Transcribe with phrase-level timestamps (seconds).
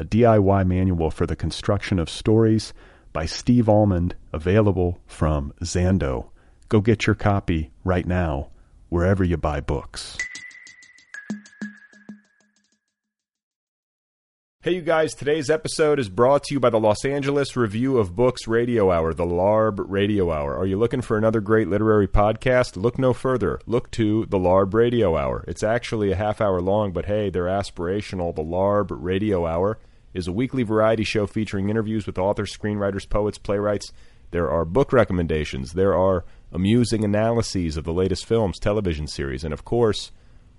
[0.00, 2.72] a DIY manual for the construction of stories
[3.12, 6.30] by Steve Almond, available from Zando.
[6.70, 8.48] Go get your copy right now,
[8.88, 10.16] wherever you buy books.
[14.62, 18.16] Hey, you guys, today's episode is brought to you by the Los Angeles Review of
[18.16, 20.56] Books Radio Hour, the LARB Radio Hour.
[20.56, 22.76] Are you looking for another great literary podcast?
[22.76, 23.60] Look no further.
[23.66, 25.44] Look to the LARB Radio Hour.
[25.46, 28.34] It's actually a half hour long, but hey, they're aspirational.
[28.34, 29.78] The LARB Radio Hour
[30.14, 33.92] is a weekly variety show featuring interviews with authors, screenwriters, poets, playwrights.
[34.30, 39.52] There are book recommendations, there are amusing analyses of the latest films, television series, and
[39.52, 40.12] of course,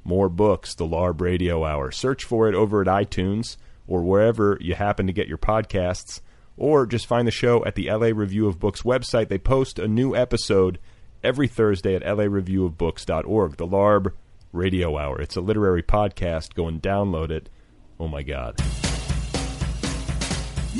[0.03, 1.91] more books, the LARB Radio Hour.
[1.91, 3.57] Search for it over at iTunes
[3.87, 6.21] or wherever you happen to get your podcasts,
[6.57, 9.27] or just find the show at the LA Review of Books website.
[9.27, 10.79] They post a new episode
[11.23, 14.13] every Thursday at lareviewofbooks.org, the LARB
[14.53, 15.21] Radio Hour.
[15.21, 16.53] It's a literary podcast.
[16.53, 17.49] Go and download it.
[17.99, 18.59] Oh my God.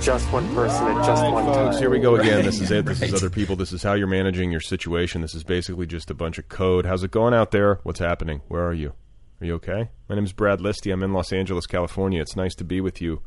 [0.00, 1.82] Just one person at just All one right, folks, time.
[1.82, 2.44] here we go again.
[2.44, 2.84] This is it.
[2.86, 3.56] This is other people.
[3.56, 5.22] This is how you're managing your situation.
[5.22, 6.84] This is basically just a bunch of code.
[6.84, 7.80] How's it going out there?
[7.84, 8.42] What's happening?
[8.48, 8.92] Where are you?
[9.40, 9.88] Are you okay?
[10.08, 10.92] My name is Brad Listi.
[10.92, 12.20] I'm in Los Angeles, California.
[12.20, 13.22] It's nice to be with you.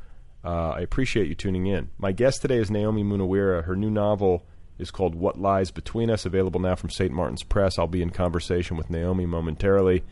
[0.45, 1.89] Uh, I appreciate you tuning in.
[1.97, 3.63] My guest today is Nayomi Munaweera.
[3.63, 4.45] Her new novel
[4.77, 7.11] is called What Lies Between Us, available now from St.
[7.11, 7.79] Martin's Press.
[7.79, 10.03] I'll be in conversation with Nayomi momentarily.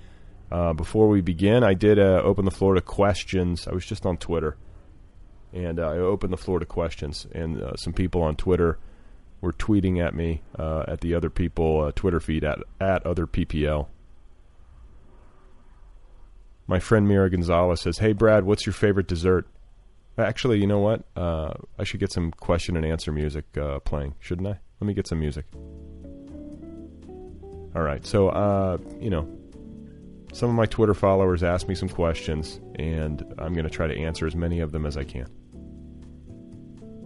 [0.51, 3.67] Uh, before we begin, I did uh, open the floor to questions.
[3.67, 4.57] I was just on Twitter,
[5.55, 8.77] and uh, I opened the floor to questions, and uh, some people on Twitter
[9.39, 13.25] were tweeting at me uh, at the other people uh, Twitter feed at at other
[13.25, 13.87] PPL.
[16.67, 19.47] My friend Mira Gonzalez says, "Hey Brad, what's your favorite dessert?"
[20.17, 21.03] Actually, you know what?
[21.15, 24.59] Uh, I should get some question and answer music uh, playing, shouldn't I?
[24.79, 25.45] Let me get some music.
[27.75, 28.05] All right.
[28.05, 29.27] So, you know,
[30.31, 33.97] some of my Twitter followers asked me some questions, and I'm going to try to
[33.97, 35.27] answer as many of them as I can.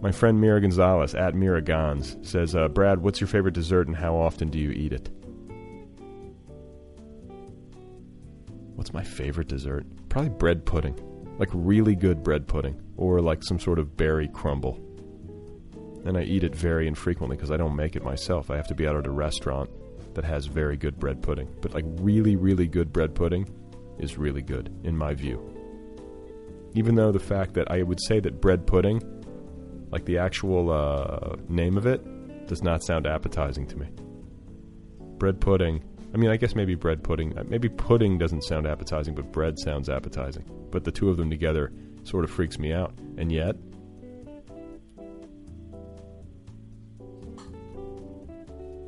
[0.00, 3.96] My friend Mira Gonzalez at Mira Gons says, uh, "Brad, what's your favorite dessert, and
[3.96, 5.10] how often do you eat it?"
[8.76, 9.84] What's my favorite dessert?
[10.08, 10.98] Probably bread pudding,
[11.38, 14.80] like really good bread pudding, or like some sort of berry crumble.
[16.06, 18.50] And I eat it very infrequently because I don't make it myself.
[18.50, 19.68] I have to be out at a restaurant
[20.14, 21.54] that has very good bread pudding.
[21.60, 23.46] But like really, really good bread pudding
[23.98, 25.44] is really good in my view.
[26.74, 29.02] Even though the fact that I would say that bread pudding,
[29.90, 33.88] like the actual uh, name of it, does not sound appetizing to me.
[35.18, 35.82] Bread pudding.
[36.12, 37.36] I mean, I guess maybe bread pudding.
[37.38, 40.44] uh, Maybe pudding doesn't sound appetizing, but bread sounds appetizing.
[40.70, 41.72] But the two of them together
[42.04, 42.92] sort of freaks me out.
[43.18, 43.56] And yet,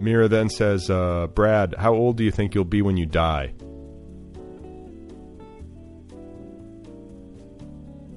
[0.01, 3.55] Mira then says, uh, Brad, how old do you think you'll be when you die?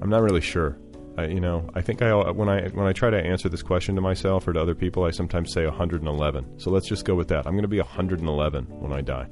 [0.02, 0.76] I'm not really sure.
[1.16, 3.94] I, you know, I think I when I when I try to answer this question
[3.94, 6.58] to myself or to other people, I sometimes say 111.
[6.58, 7.46] So let's just go with that.
[7.46, 9.26] I'm going to be 111 when I die.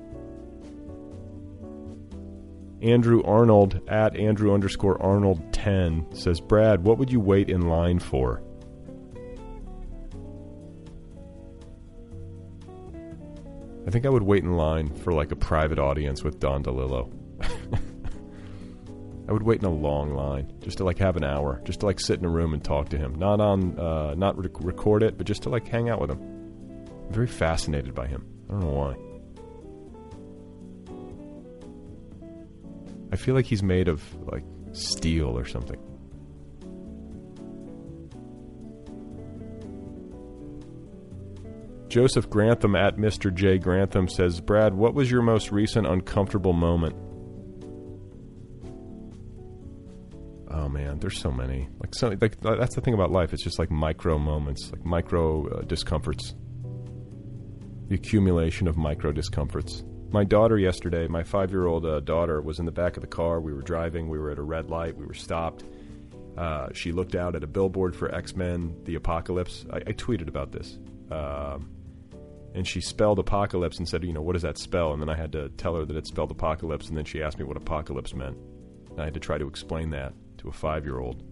[2.82, 7.98] Andrew Arnold at Andrew underscore Arnold 10 says, Brad, what would you wait in line
[7.98, 8.42] for?
[13.86, 17.10] I think I would wait in line for like a private audience with Don DeLillo.
[19.26, 21.86] I would wait in a long line just to like have an hour, just to
[21.86, 23.14] like sit in a room and talk to him.
[23.14, 26.20] Not on, uh, not rec- record it, but just to like hang out with him.
[27.06, 28.26] I'm very fascinated by him.
[28.48, 28.96] I don't know why.
[33.12, 35.78] I feel like he's made of like steel or something.
[41.88, 43.32] Joseph Grantham at Mr.
[43.32, 43.56] J.
[43.56, 46.96] Grantham says, Brad, what was your most recent uncomfortable moment?
[51.04, 51.68] There's so many.
[51.80, 53.34] Like so, like that's the thing about life.
[53.34, 56.34] It's just like micro moments, like micro uh, discomforts.
[57.88, 59.84] The accumulation of micro discomforts.
[60.10, 63.42] My daughter yesterday, my five-year-old uh, daughter, was in the back of the car.
[63.42, 64.08] We were driving.
[64.08, 64.96] We were at a red light.
[64.96, 65.64] We were stopped.
[66.38, 69.66] Uh, she looked out at a billboard for X Men: The Apocalypse.
[69.70, 70.78] I, I tweeted about this.
[71.10, 71.68] Um,
[72.54, 74.94] and she spelled apocalypse and said, you know, what does that spell?
[74.94, 77.38] And then I had to tell her that it spelled apocalypse, and then she asked
[77.38, 78.38] me what apocalypse meant.
[78.92, 81.22] And I had to try to explain that to a five year old.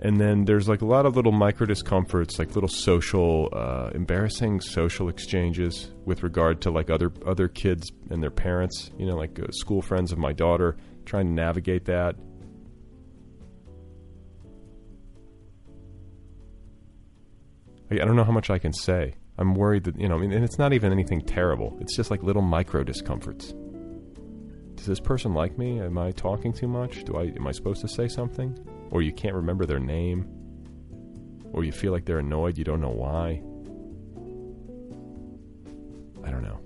[0.00, 4.60] And then there's like a lot of little micro discomforts, like little social, uh, embarrassing
[4.60, 8.92] social exchanges with regard to like other other kids and their parents.
[8.96, 12.14] You know, like uh, school friends of my daughter, trying to navigate that.
[17.90, 19.14] I, I don't know how much I can say.
[19.36, 21.76] I'm worried that you know, I mean, and it's not even anything terrible.
[21.80, 23.52] It's just like little micro discomforts.
[24.78, 25.80] Does this person like me?
[25.80, 27.02] Am I talking too much?
[27.02, 28.56] Do I am I supposed to say something?
[28.92, 30.24] Or you can't remember their name?
[31.52, 33.42] Or you feel like they're annoyed, you don't know why?
[36.24, 36.60] I don't know.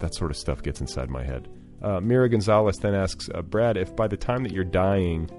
[0.00, 1.48] That sort of stuff gets inside my head.
[1.80, 5.30] Uh, Mira Gonzalez then asks, uh, Brad, if by the time that you're dying,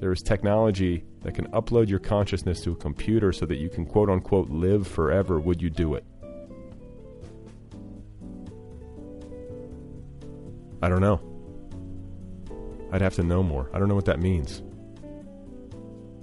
[0.00, 3.86] there is technology that can upload your consciousness to a computer so that you can
[3.86, 6.04] quote unquote live forever, would you do it?
[10.84, 11.18] I don't know.
[12.92, 13.70] I'd have to know more.
[13.72, 14.62] I don't know what that means.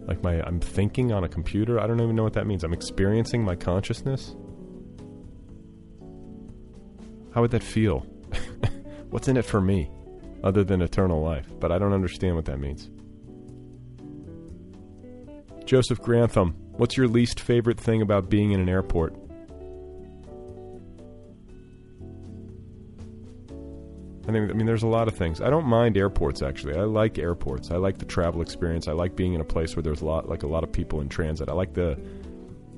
[0.07, 2.63] Like my I'm thinking on a computer, I don't even know what that means.
[2.63, 4.35] I'm experiencing my consciousness.
[7.33, 8.05] How would that feel?
[9.09, 9.89] What's in it for me
[10.43, 11.47] other than eternal life?
[11.59, 12.91] But I don't understand what that means.
[15.65, 19.15] Joseph Grantham, what's your least favorite thing about being in an airport?
[24.27, 25.41] I think I mean there's a lot of things.
[25.41, 26.75] I don't mind airports actually.
[26.75, 27.71] I like airports.
[27.71, 28.87] I like the travel experience.
[28.87, 31.01] I like being in a place where there's a lot like a lot of people
[31.01, 31.49] in transit.
[31.49, 31.99] I like the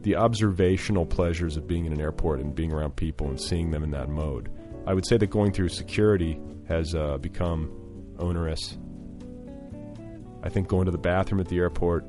[0.01, 3.83] the observational pleasures of being in an airport and being around people and seeing them
[3.83, 4.49] in that mode.
[4.85, 7.71] I would say that going through security has uh, become
[8.19, 8.77] onerous.
[10.43, 12.05] I think going to the bathroom at the airport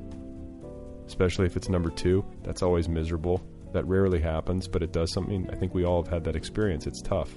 [1.06, 2.24] especially if it's number two.
[2.42, 3.42] That's always miserable.
[3.72, 5.48] That rarely happens, but it does something.
[5.50, 6.86] I think we all have had that experience.
[6.86, 7.34] It's tough.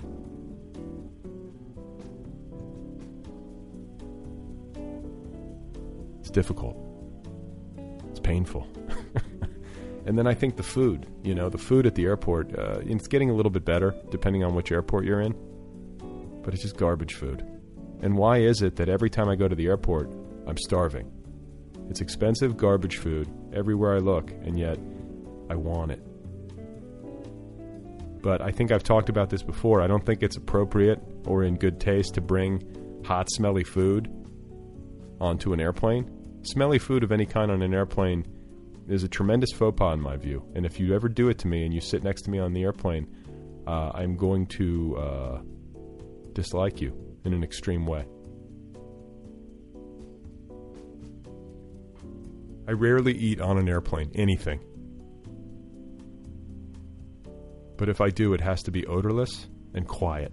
[6.37, 6.77] Difficult.
[8.11, 8.67] It's painful.
[10.05, 13.07] and then I think the food, you know, the food at the airport, uh, it's
[13.07, 15.33] getting a little bit better depending on which airport you're in,
[16.43, 17.43] but it's just garbage food.
[18.03, 20.11] And why is it that every time I go to the airport,
[20.45, 21.11] I'm starving?
[21.89, 24.77] It's expensive garbage food everywhere I look, and yet
[25.49, 26.03] I want it.
[28.21, 29.81] But I think I've talked about this before.
[29.81, 34.07] I don't think it's appropriate or in good taste to bring hot, smelly food
[35.19, 36.16] onto an airplane.
[36.47, 38.25] Smelly food of any kind on an airplane
[38.87, 40.49] is a tremendous faux pas in my view.
[40.55, 42.53] And if you ever do it to me and you sit next to me on
[42.53, 43.05] the airplane,
[43.67, 45.41] uh, I'm going to uh,
[46.31, 46.93] dislike you
[47.25, 48.05] in an extreme way.
[52.65, 54.61] I rarely eat on an airplane, anything.
[57.75, 60.31] But if I do, it has to be odorless and quiet.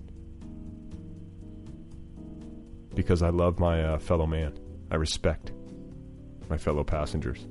[2.94, 4.56] Because I love my uh, fellow man.
[4.92, 5.50] I respect
[6.48, 7.46] my fellow passengers.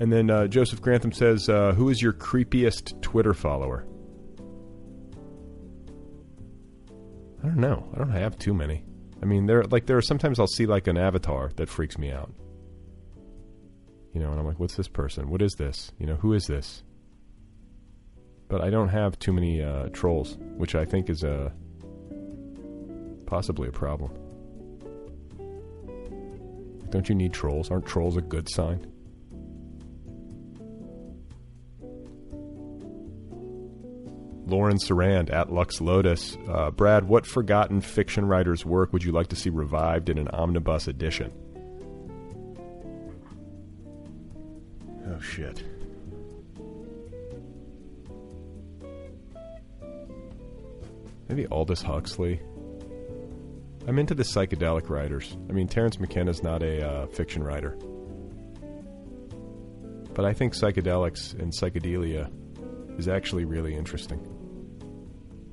[0.00, 3.86] And then uh, Joseph Grantham says, uh, Who is your creepiest Twitter follower?
[7.42, 7.86] I don't know.
[7.94, 8.84] I don't have too many.
[9.22, 12.10] I mean, there like there are sometimes I'll see like an avatar that freaks me
[12.10, 12.32] out.
[14.12, 15.30] You know, and I'm like, what's this person?
[15.30, 15.92] What is this?
[15.98, 16.82] You know, who is this?
[18.48, 21.52] But I don't have too many uh, trolls, which I think is a
[23.26, 24.12] possibly a problem.
[26.90, 27.70] Don't you need trolls?
[27.70, 28.86] Aren't trolls a good sign?
[34.46, 36.36] Lauren Sarand at Lux Lotus.
[36.48, 40.28] Uh, Brad, what forgotten fiction writer's work would you like to see revived in an
[40.28, 41.32] omnibus edition?
[45.06, 45.62] Oh, shit.
[51.28, 52.40] Maybe Aldous Huxley.
[53.88, 55.36] I'm into the psychedelic writers.
[55.48, 57.76] I mean, Terence McKenna's not a uh, fiction writer.
[60.14, 62.30] But I think psychedelics and psychedelia
[62.98, 64.20] is actually really interesting.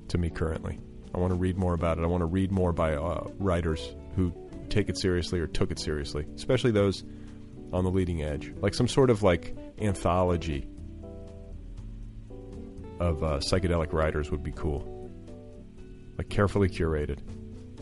[0.09, 0.79] to me currently.
[1.13, 2.03] I want to read more about it.
[2.03, 4.33] I want to read more by uh, writers who
[4.69, 7.03] take it seriously or took it seriously, especially those
[7.73, 10.67] on the leading edge, like some sort of like anthology
[12.99, 15.09] of uh, psychedelic writers would be cool.
[16.17, 17.19] Like carefully curated.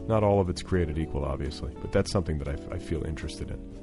[0.08, 3.50] Not all of it's created equal, obviously, but that's something that I, I feel interested
[3.50, 3.76] in.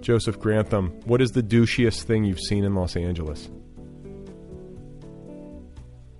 [0.00, 3.48] Joseph Grantham, what is the douchiest thing you've seen in Los Angeles?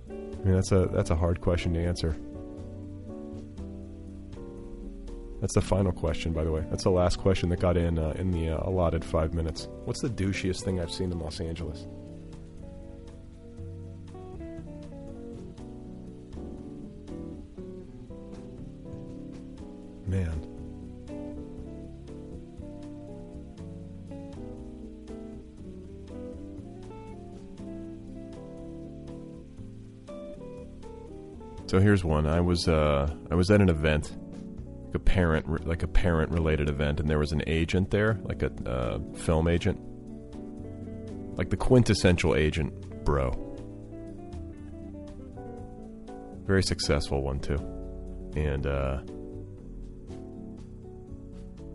[0.09, 2.15] I mean, that's a that's a hard question to answer.
[5.41, 6.65] That's the final question, by the way.
[6.69, 9.67] That's the last question that got in uh, in the uh, allotted five minutes.
[9.85, 11.85] What's the douchiest thing I've seen in Los Angeles?
[31.77, 32.25] So here's one.
[32.25, 34.17] I was uh, I was at an event,
[34.87, 38.41] like a parent like a parent related event, and there was an agent there, like
[38.41, 39.77] a uh, film agent,
[41.37, 43.29] like the quintessential agent, bro.
[46.47, 47.59] Very successful one too,
[48.35, 49.01] and uh,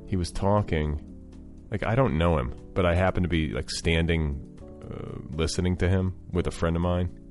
[0.09, 1.01] he was talking.
[1.71, 5.89] Like I don't know him, but I happened to be like standing, uh, listening to
[5.89, 7.22] him with a friend of mine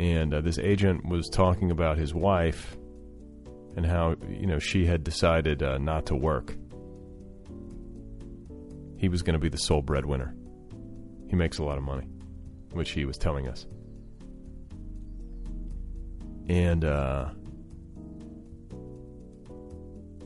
[0.00, 2.78] and uh, this agent was talking about his wife
[3.76, 6.56] and how you know she had decided uh, not to work.
[8.96, 10.34] He was going to be the sole breadwinner.
[11.28, 12.08] He makes a lot of money,
[12.72, 13.66] which he was telling us.
[16.48, 17.28] And uh,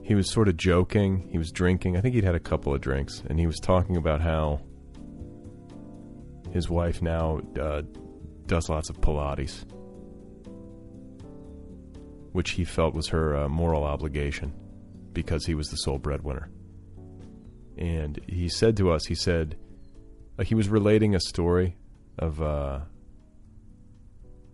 [0.03, 1.29] he was sort of joking.
[1.31, 1.97] He was drinking.
[1.97, 4.61] I think he'd had a couple of drinks, and he was talking about how
[6.53, 7.83] his wife now uh,
[8.47, 9.65] does lots of Pilates,
[12.33, 14.53] which he felt was her uh, moral obligation
[15.13, 16.51] because he was the sole breadwinner.
[17.77, 19.57] And he said to us, he said,
[20.37, 21.77] like he was relating a story
[22.19, 22.81] of, uh,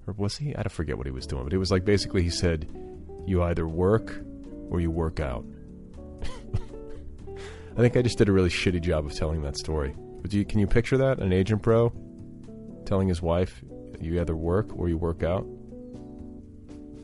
[0.07, 0.55] or was he?
[0.55, 2.71] I don't forget what he was doing, but it was like basically he said,
[3.27, 4.23] you either work
[4.71, 5.45] or you work out.
[7.77, 9.95] I think I just did a really shitty job of telling that story.
[10.23, 11.19] But you, can you picture that?
[11.19, 11.93] An agent bro
[12.85, 13.63] telling his wife,
[14.01, 15.47] you either work or you work out.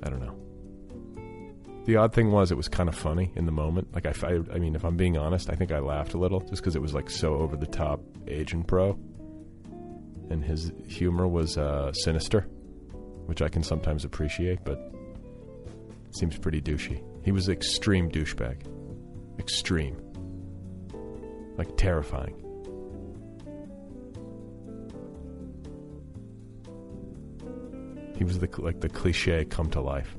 [0.02, 0.34] I don't know.
[1.84, 3.94] The odd thing was, it was kind of funny in the moment.
[3.94, 6.40] Like I, I, I mean, if I'm being honest, I think I laughed a little
[6.40, 8.98] just because it was like so over the top, agent pro.
[10.30, 12.40] and his humor was uh, sinister,
[13.26, 14.92] which I can sometimes appreciate, but
[16.18, 17.02] seems pretty douchey.
[17.24, 18.62] He was extreme douchebag,
[19.38, 19.96] extreme,
[21.56, 22.42] like terrifying.
[28.16, 30.16] He was the like the cliche come to life.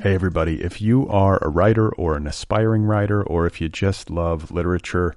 [0.00, 4.08] Hey everybody, if you are a writer or an aspiring writer or if you just
[4.08, 5.14] love literature,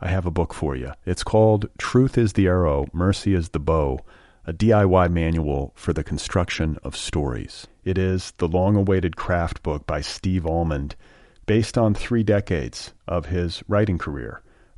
[0.00, 0.92] I have a book for you.
[1.04, 4.00] It's called Truth is the Arrow, Mercy is the Bow,
[4.46, 7.66] a DIY manual for the construction of stories.
[7.84, 10.94] It is the long-awaited craft book by Steve Almond,
[11.44, 14.42] based on 3 decades of his writing career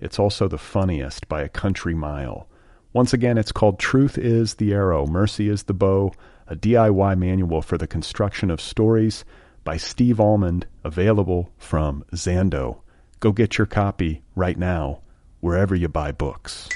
[0.00, 2.48] It's also the funniest by a country mile.
[2.92, 6.12] Once again, it's called Truth is the Arrow, Mercy is the Bow,
[6.48, 9.24] a DIY manual for the construction of stories
[9.62, 12.80] by Steve Almond, available from Zando.
[13.20, 15.02] Go get your copy right now,
[15.40, 16.68] wherever you buy books.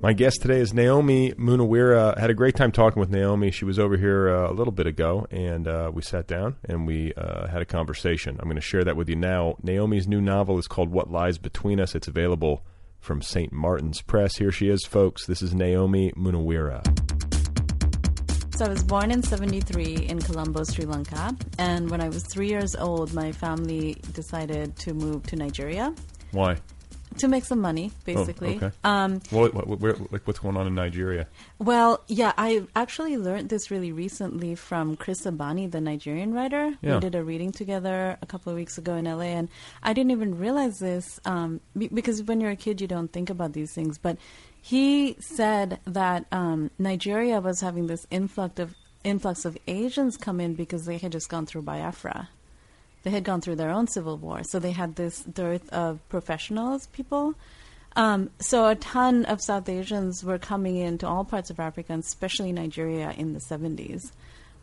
[0.00, 2.16] My guest today is Nayomi Munaweera.
[2.16, 3.52] I had a great time talking with Nayomi.
[3.52, 6.86] She was over here uh, a little bit ago, and uh, we sat down and
[6.86, 8.36] we uh, had a conversation.
[8.38, 9.56] I'm going to share that with you now.
[9.60, 11.96] Nayomi's new novel is called What Lies Between Us.
[11.96, 12.64] It's available
[13.00, 13.52] from St.
[13.52, 14.36] Martin's Press.
[14.36, 15.26] Here she is, folks.
[15.26, 16.86] This is Nayomi Munaweera.
[18.56, 21.36] So I was born in 73 in Colombo, Sri Lanka.
[21.58, 25.92] And when I was three years old, my family decided to move to Nigeria.
[26.30, 26.58] Why?
[27.18, 28.58] To make some money, basically.
[28.60, 28.76] Oh, okay.
[28.84, 31.26] Um, What, what, where, like what's going on in Nigeria?
[31.58, 36.74] well, yeah, I actually learned this really recently from Chris Abani, the Nigerian writer.
[36.82, 36.94] Yeah.
[36.94, 39.48] We did a reading together a couple of weeks ago in LA, and
[39.82, 43.30] I didn't even realize this um, be- because when you're a kid, you don't think
[43.30, 43.98] about these things.
[43.98, 44.16] But
[44.60, 50.54] he said that um, Nigeria was having this influx of influx of Asians come in
[50.54, 52.28] because they had just gone through Biafra.
[53.08, 56.88] They had gone through their own civil war, so they had this dearth of professionals,
[56.88, 57.34] people.
[57.96, 62.04] Um, so a ton of South Asians were coming into all parts of Africa, and
[62.04, 64.12] especially Nigeria, in the 70s.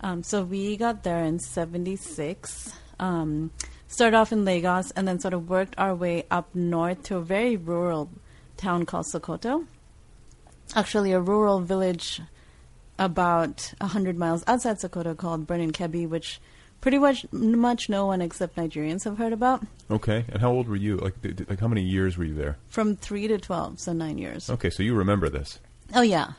[0.02, 2.72] Um, so we got there in 76.
[3.00, 3.50] Um,
[3.88, 7.22] started off in Lagos and then sort of worked our way up north to a
[7.22, 8.12] very rural
[8.58, 9.66] town called Sokoto.
[10.76, 12.22] Actually, a rural village
[13.00, 16.40] about 100 miles outside Sokoto called Birnin Kebbi, which
[16.82, 19.64] pretty much, much no one except Nigerians have heard about.
[19.90, 20.98] Okay, and how old were you?
[20.98, 22.58] Like, th- like how many years were you there?
[22.70, 24.50] From 3 to 12, so nine years.
[24.50, 25.60] Okay, so you remember this.
[25.94, 26.34] Oh, yeah.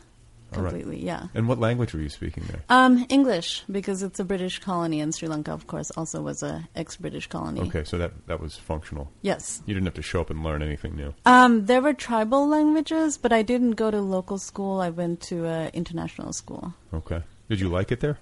[0.52, 0.70] Right.
[0.70, 1.26] Completely, yeah.
[1.34, 2.62] And what language were you speaking there?
[2.68, 6.68] Um, English, because it's a British colony, and Sri Lanka, of course, also was a
[6.76, 7.62] ex-British colony.
[7.62, 9.10] Okay, so that that was functional.
[9.22, 9.60] Yes.
[9.66, 11.14] You didn't have to show up and learn anything new.
[11.26, 14.80] Um, there were tribal languages, but I didn't go to local school.
[14.80, 16.74] I went to uh, international school.
[16.94, 17.22] Okay.
[17.48, 18.18] Did you like it there?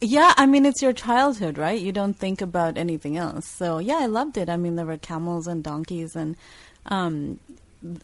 [0.00, 1.78] Yeah, I mean, it's your childhood, right?
[1.78, 3.46] You don't think about anything else.
[3.46, 4.48] So, yeah, I loved it.
[4.48, 6.36] I mean, there were camels and donkeys and
[6.86, 7.38] um,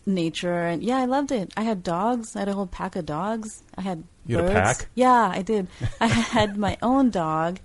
[0.04, 0.62] nature.
[0.66, 1.52] And yeah, I loved it.
[1.56, 2.36] I had dogs.
[2.36, 3.62] I had a whole pack of dogs.
[3.78, 4.88] I had You had a pack?
[4.94, 5.68] Yeah, I did.
[6.00, 7.60] I had my own dog.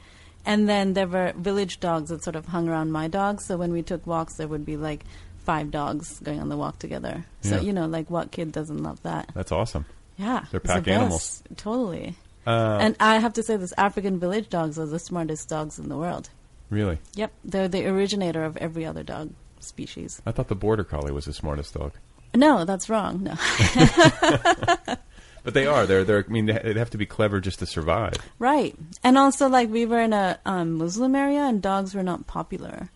[0.45, 3.45] And then there were village dogs that sort of hung around my dogs.
[3.45, 5.03] So when we took walks, there would be like
[5.45, 7.25] five dogs going on the walk together.
[7.41, 7.61] So, Yeah.
[7.61, 9.29] you know, like what kid doesn't love that?
[9.33, 9.85] That's awesome.
[10.17, 10.45] Yeah.
[10.51, 11.43] They're it's the pack animals.
[11.57, 12.15] Totally.
[12.47, 15.89] Uh, and I have to say, this African village dogs are the smartest dogs in
[15.89, 16.29] the world.
[16.69, 16.97] really?
[17.15, 20.21] Yep, they're the originator of every other dog species.
[20.25, 21.93] I thought the border collie was the smartest dog.
[22.33, 23.23] No, that's wrong.
[23.23, 23.35] No,
[25.43, 25.87] But they are.
[25.87, 26.03] They're.
[26.03, 26.23] They're.
[26.27, 28.13] I mean, they- they'd have to be clever just to survive.
[28.37, 28.75] right.
[29.03, 32.89] And also, like we were in a um, Muslim area, and dogs were not popular.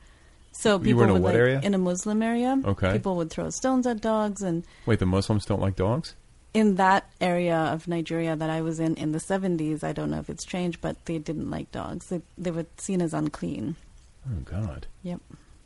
[0.52, 1.60] So people You were in a would what like, area?
[1.64, 2.62] In a Muslim area.
[2.64, 2.94] Okay.
[2.94, 6.16] People would throw stones at dogs, and Wait, the Muslims don't like dogs?
[6.56, 10.20] In that area of Nigeria that I was in in the seventies, I don't know
[10.20, 12.08] if it's changed, but they didn't like dogs.
[12.08, 13.76] They they were seen as unclean.
[14.28, 14.88] Oh God.
[15.04, 15.20] Yep.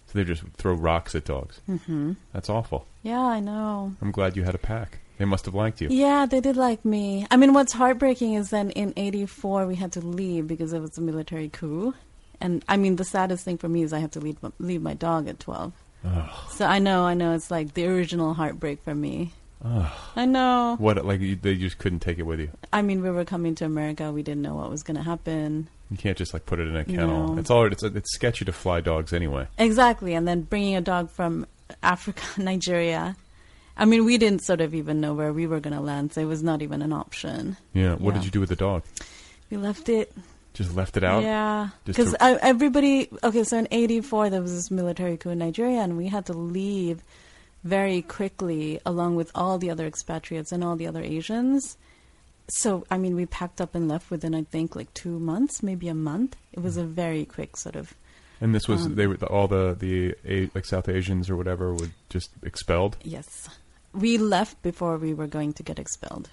[0.07, 1.61] So they just throw rocks at dogs.
[1.67, 2.87] hmm That's awful.
[3.03, 3.93] Yeah, I know.
[4.01, 4.99] I'm glad you had a pack.
[5.19, 5.89] They must have liked you.
[5.91, 7.27] Yeah, they did like me.
[7.29, 10.97] I mean, what's heartbreaking is then in 84 we had to leave because it was
[10.97, 11.93] a military coup.
[12.41, 14.93] And I mean, the saddest thing for me is I have to leave, leave my
[14.95, 15.73] dog at 12.
[16.05, 16.29] Ugh.
[16.51, 19.33] So I know, I know, it's like the original heartbreak for me.
[19.63, 19.91] Ugh.
[20.15, 20.75] I know.
[20.79, 21.03] What?
[21.05, 22.49] Like you, they just couldn't take it with you.
[22.71, 24.11] I mean, we were coming to America.
[24.11, 25.67] We didn't know what was going to happen.
[25.91, 27.33] You can't just like put it in a kennel.
[27.33, 27.39] No.
[27.39, 27.65] It's all.
[27.71, 29.47] It's it's sketchy to fly dogs anyway.
[29.57, 30.13] Exactly.
[30.13, 31.45] And then bringing a dog from
[31.83, 33.15] Africa, Nigeria.
[33.75, 36.19] I mean, we didn't sort of even know where we were going to land, so
[36.21, 37.55] it was not even an option.
[37.73, 37.95] Yeah.
[37.95, 38.19] What Yeah.
[38.19, 38.83] did you do with the dog?
[39.49, 40.11] We left it
[40.53, 41.23] Just left it out.
[41.23, 43.09] Yeah, because to- everybody.
[43.23, 46.33] Okay, so in '84 there was this military coup in Nigeria, and we had to
[46.33, 47.01] leave
[47.63, 51.77] very quickly, along with all the other expatriates and all the other Asians.
[52.47, 55.87] So I mean, we packed up and left within I think like two months, maybe
[55.87, 56.35] a month.
[56.51, 57.93] It was a very quick sort of.
[58.41, 61.73] And this was Um, they were all the the A, like South Asians or whatever
[61.73, 62.97] were just expelled.
[63.03, 63.49] Yes,
[63.93, 66.29] we left before we were going to get expelled,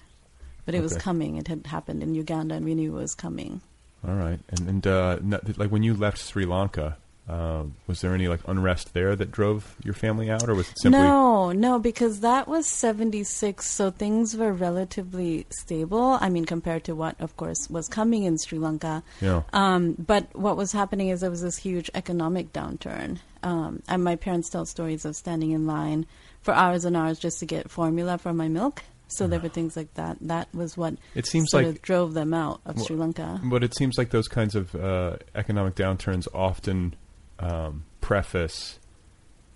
[0.65, 1.35] but it was coming.
[1.35, 3.61] It had happened in Uganda, and we knew it was coming.
[4.07, 4.39] All right.
[4.49, 5.19] And and uh,
[5.57, 6.97] like when you left Sri Lanka,
[7.29, 10.79] uh, was there any like unrest there that drove your family out, or was it
[10.79, 11.01] simply?
[11.01, 16.17] No, no, because that was 76, so things were relatively stable.
[16.21, 19.03] I mean, compared to what, of course, was coming in Sri Lanka.
[19.21, 19.41] Yeah.
[19.53, 23.19] Um, but what was happening is there was this huge economic downturn.
[23.43, 26.05] Um, and my parents tell stories of standing in line
[26.41, 28.83] for hours and hours just to get formula for my milk.
[29.09, 30.17] So there were things like that.
[30.21, 33.39] That was what It seems sort like- of drove them out of Well, Sri Lanka.
[33.43, 36.95] But it seems like those kinds of uh, economic downturns often
[37.39, 38.79] um, preface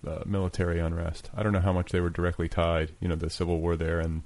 [0.08, 1.30] uh, military unrest.
[1.36, 2.92] I don't know how much they were directly tied.
[3.00, 4.24] You know, the civil war there and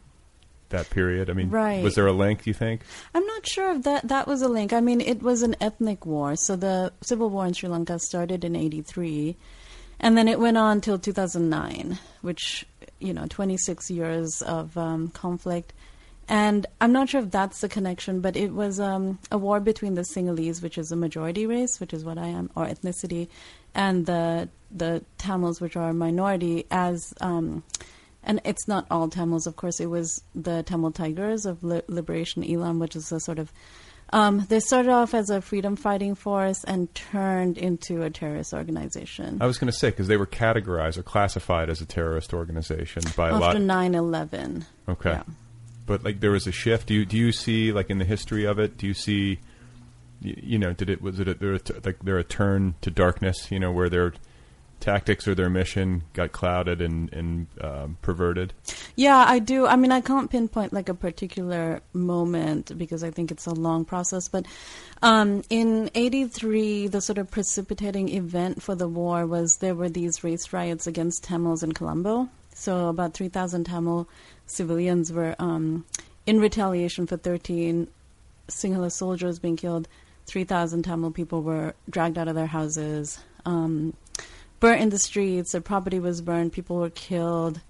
[0.70, 1.30] that period.
[1.30, 1.84] I mean, Right.
[1.84, 2.44] was there a link?
[2.44, 2.82] Do you think?
[3.14, 4.74] I'm not sure if that that was a link.
[4.74, 6.36] I mean, it was an ethnic war.
[6.36, 9.36] So the civil war in Sri Lanka started in '83,
[10.00, 12.66] and then it went on till 2009, which
[13.00, 15.74] you know, 26 years of um, conflict.
[16.28, 19.94] And I'm not sure if that's the connection, but it was um, a war between
[19.94, 23.28] the Sinhalese, which is a majority race, which is what I am, or ethnicity,
[23.76, 27.64] and the the Tamils, which are a minority, as um,
[28.24, 29.80] and it's not all Tamils, of course.
[29.80, 33.52] It was the Tamil Tigers of Li- Liberation Eelam, which is a sort of
[34.12, 39.40] Um, they started off as a freedom fighting force and turned into a terrorist organization
[39.42, 43.02] I was going to say because they were categorized or classified as a terrorist organization
[43.16, 43.56] by a lot.
[43.56, 44.66] after 9/11.
[44.88, 45.10] Okay.
[45.12, 45.24] Yeah.
[45.86, 46.88] But like there was a shift.
[46.88, 48.78] Do you do you see like in the history of it?
[48.78, 49.40] Do you see,
[50.22, 52.76] you, you know, did it was it a, there a t- like there a turn
[52.82, 53.52] to darkness?
[53.52, 54.14] You know, where their
[54.80, 58.54] tactics or their mission got clouded and and um, perverted.
[58.96, 59.66] Yeah, I do.
[59.66, 63.86] I mean, I can't pinpoint like a particular moment because I think it's a long
[63.86, 64.28] process.
[64.28, 64.46] But
[65.02, 70.24] um, in '83, the sort of precipitating event for the war was there were these
[70.24, 72.30] race riots against Tamils in Colombo.
[72.58, 74.08] So about 3,000 Tamil
[74.46, 75.86] civilians were um,
[76.26, 77.88] in retaliation for 13
[78.48, 79.88] Sinhala soldiers being killed.
[80.28, 83.94] 3,000 Tamil people were dragged out of their houses, um,
[84.60, 85.52] burnt in the streets.
[85.52, 86.52] Their property was burned.
[86.52, 87.62] People were killed.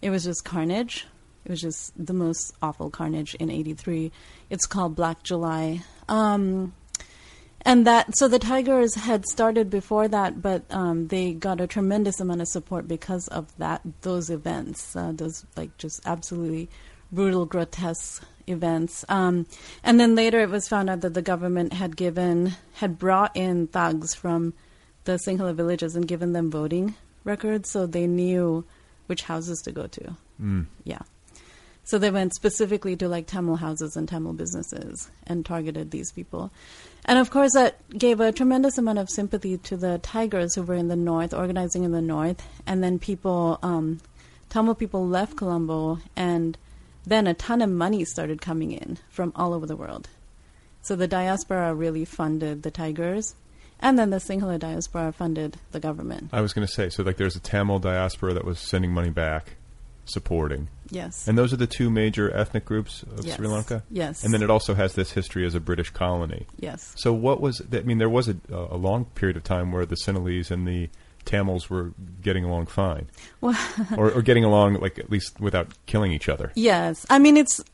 [0.00, 1.06] It was just carnage.
[1.44, 4.12] It was just the most awful carnage in '83.
[4.48, 5.82] It's called Black July.
[6.08, 6.72] Um,
[7.64, 12.20] and that so the Tigers had started before that, but um, they got a tremendous
[12.20, 16.68] amount of support because of that those events, uh, those like just absolutely
[17.10, 19.04] brutal, grotesque events.
[19.08, 19.46] Um,
[19.82, 23.68] and then later, it was found out that the government had given had brought in
[23.68, 24.52] thugs from
[25.04, 28.64] the Sinhala villages and given them voting records, so they knew
[29.06, 30.16] which houses to go to.
[30.40, 30.66] Mm.
[30.84, 31.02] Yeah.
[31.84, 36.50] So they went specifically to like Tamil houses and Tamil businesses and targeted these people.
[37.04, 40.74] And of course, that gave a tremendous amount of sympathy to the Tigers who were
[40.74, 42.42] in the north, organizing in the north.
[42.66, 44.00] And then people, um,
[44.48, 46.56] Tamil people left Colombo, and
[47.04, 50.08] then a ton of money started coming in from all over the world.
[50.80, 53.34] So the diaspora really funded the Tigers.
[53.80, 56.30] And then the Sinhala diaspora funded the government.
[56.32, 57.02] I was going to say so.
[57.02, 59.56] Like there's a Tamil diaspora that was sending money back,
[60.06, 60.68] supporting.
[60.90, 61.26] Yes.
[61.28, 63.36] And those are the two major ethnic groups of Yes.
[63.36, 63.82] Sri Lanka.
[63.90, 64.24] Yes.
[64.24, 66.46] And then it also has this history as a British colony.
[66.58, 66.92] Yes.
[66.96, 67.62] So what was?
[67.72, 70.88] I mean, there was a, a long period of time where the Sinhalese and the
[71.24, 71.92] Tamils were
[72.22, 73.06] getting along fine,
[73.40, 73.56] Well,
[73.96, 76.52] or, or getting along like at least without killing each other.
[76.54, 77.64] Yes, I mean it's.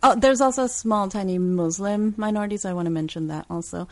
[0.00, 2.64] Oh, there's also a small, tiny Muslim minorities.
[2.64, 3.88] I want to mention that also.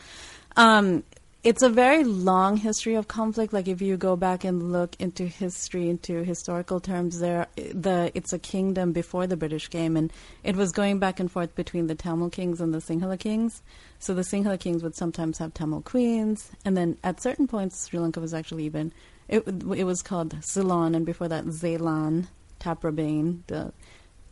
[0.55, 1.03] Um,
[1.43, 3.53] it's a very long history of conflict.
[3.53, 8.33] Like if you go back and look into history, into historical terms, there the it's
[8.33, 10.11] a kingdom before the British came, and
[10.43, 13.61] it was going back and forth between the Tamil kings and the Sinhala kings.
[13.99, 17.99] So the Sinhala kings would sometimes have Tamil queens, and then at certain points, Sri
[17.99, 18.91] Lanka was actually even
[19.27, 22.27] it it was called Ceylon, and before that, Zaylan,
[22.59, 23.73] Taprobane, the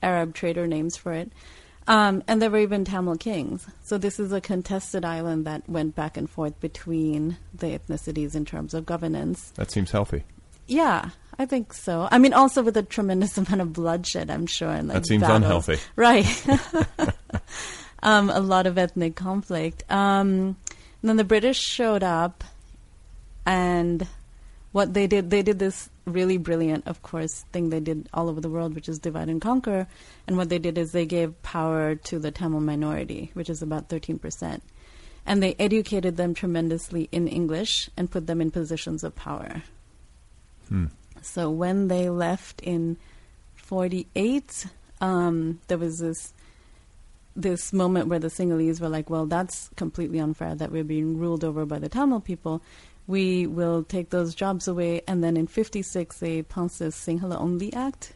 [0.01, 1.31] Arab trader names for it.
[1.87, 3.67] Um, and there were even Tamil kings.
[3.83, 8.43] So this is a contested island that went back and forth between the ethnicities in
[8.45, 9.51] terms of governance.
[9.55, 10.23] That seems healthy.
[10.67, 12.07] Yeah, I think so.
[12.11, 14.69] I mean, also with a tremendous amount of bloodshed, I'm sure.
[14.69, 15.43] And like That seems battles.
[15.43, 15.77] unhealthy.
[15.95, 16.47] right?
[18.03, 19.83] um, a lot of ethnic conflict.
[19.91, 20.57] Um,
[21.03, 22.43] then the British showed up,
[23.45, 24.07] and
[24.71, 28.39] what they did, they did this really brilliant, of course, thing they did all over
[28.39, 29.87] the world, which is divide and conquer.
[30.27, 33.89] And what they did is they gave power to the Tamil minority, which is about
[33.89, 34.61] 13%.
[35.25, 39.63] And they educated them tremendously in English and put them in positions of power.
[40.69, 40.85] Hmm.
[41.21, 42.97] So when they left in
[43.55, 44.67] 48,
[45.01, 46.33] um, there was this
[47.35, 51.43] this moment where the Sinhalese were like, well, that's completely unfair that we're being ruled
[51.43, 52.61] over by the Tamil people.
[53.07, 55.01] We will take those jobs away.
[55.07, 58.13] And then in 56, they passed this Sinhala Only Act,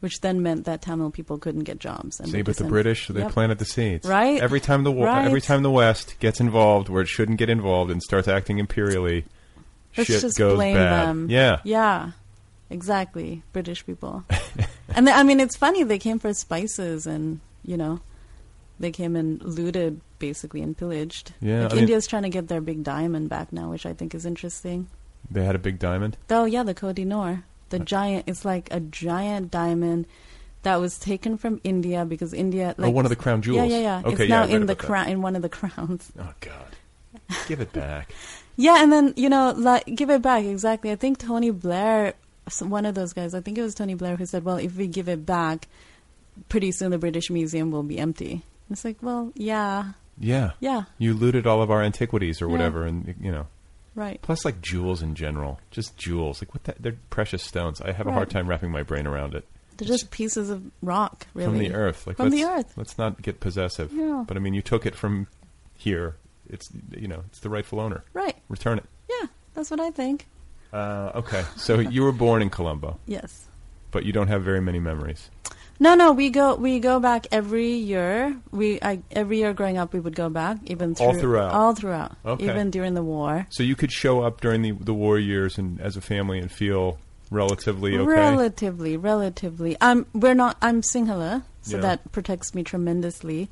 [0.00, 2.18] which then meant that Tamil people couldn't get jobs.
[2.18, 3.32] And See, but the British they Yep.
[3.32, 4.08] planted the seeds.
[4.08, 4.40] Right?
[4.40, 5.26] Every time the Right.
[5.26, 9.24] every time the West gets involved where it shouldn't get involved and starts acting imperially,
[9.96, 11.06] Let's shit just goes blame bad.
[11.08, 11.26] them.
[11.30, 11.58] Yeah.
[11.64, 12.12] Yeah.
[12.70, 13.42] Exactly.
[13.52, 14.24] British people.
[14.94, 15.82] and they, I mean, it's funny.
[15.82, 18.00] They came for spices and, you know,
[18.82, 21.32] they came and looted basically and pillaged.
[21.40, 23.94] Yeah, Like I mean- India's trying to get their big diamond back now, which I
[23.94, 24.88] think is interesting.
[25.30, 26.18] They had a big diamond.
[26.28, 27.06] Oh, yeah, the Kohinoor.
[27.06, 27.44] Nor.
[27.70, 30.06] The uh, giant, it's like a giant diamond
[30.62, 32.74] that was taken from India because India.
[32.78, 33.56] Oh, like, Oh, one of the crown jewels.
[33.56, 33.78] yeah, yeah.
[33.80, 33.98] yeah.
[34.00, 36.12] Okay, it's yeah, now I in the crown, in one of the crowns.
[36.18, 36.76] Oh God,
[37.48, 38.12] give it back.
[38.56, 40.90] Yeah, and then you know, like, give it back exactly.
[40.90, 42.12] I think Tony Blair,
[42.60, 43.32] one of those guys.
[43.32, 45.68] I think it was Tony Blair who said, "Well, if we give it back,
[46.50, 51.14] pretty soon the British Museum will be empty." It's like, well, yeah, Yeah, yeah, You
[51.14, 52.52] looted all of our antiquities or Yeah.
[52.52, 53.46] whatever, and you know.
[53.94, 54.20] right.
[54.22, 56.42] Plus, like jewels in general, just jewels.
[56.42, 56.64] Like what?
[56.64, 57.80] The, they're precious stones.
[57.80, 59.46] I have a hard time wrapping my brain around it.
[59.78, 62.74] They're just pieces of rock, really, From the earth, like From the earth.
[62.76, 63.90] Let's not get possessive.
[63.92, 64.24] Yeah.
[64.28, 65.26] But I mean, you took it from
[65.74, 66.16] here.
[66.48, 68.04] It's you know, it's the rightful owner.
[68.12, 68.36] Right.
[68.48, 68.84] Return it.
[69.08, 70.26] Yeah, that's what I think.
[70.72, 73.46] Uh, okay, so you were born in Colombo, Yes.
[73.90, 75.28] but you don't have very many memories.
[75.80, 78.36] No, no, we go we go back every year.
[78.52, 81.52] We I, every year growing up, we would go back even through, All throughout?
[81.52, 82.44] all throughout, Okay.
[82.44, 83.46] even during the war.
[83.50, 86.50] So you could show up during the the war years and as a family and
[86.52, 86.98] feel
[87.30, 88.04] relatively okay.
[88.12, 89.76] Relatively, relatively.
[89.80, 90.56] Um, we're not.
[90.62, 91.82] I'm Sinhala, so Yeah.
[91.82, 93.48] that protects me tremendously.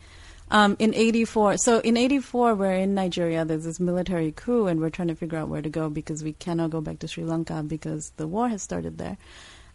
[0.52, 3.44] Um, in '84, so in '84, we're in Nigeria.
[3.44, 6.32] There's this military coup, and we're trying to figure out where to go because we
[6.32, 9.16] cannot go back to Sri Lanka because the war has started there.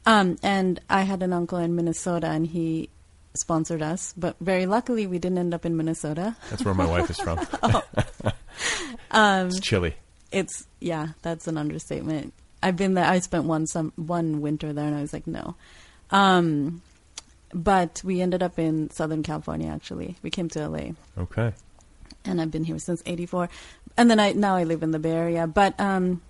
[0.05, 2.89] Um, and I had an uncle in Minnesota, and he
[3.33, 4.13] sponsored us.
[4.15, 6.35] But very luckily, we didn't end up in Minnesota.
[6.49, 7.39] That's where my wife is from.
[9.11, 9.95] Um, it's chilly.
[10.31, 12.33] It's yeah, that's an understatement.
[12.63, 13.05] I've been there.
[13.05, 15.55] I spent one some one winter there, and I was like, no.
[16.11, 16.81] Um,
[17.53, 19.69] but we ended up in Southern California.
[19.69, 21.53] Actually, we came to LA, Okay.
[22.25, 23.49] and I've been here since '84.
[23.97, 25.47] And then I now I live in the Bay Area.
[25.47, 26.21] But um,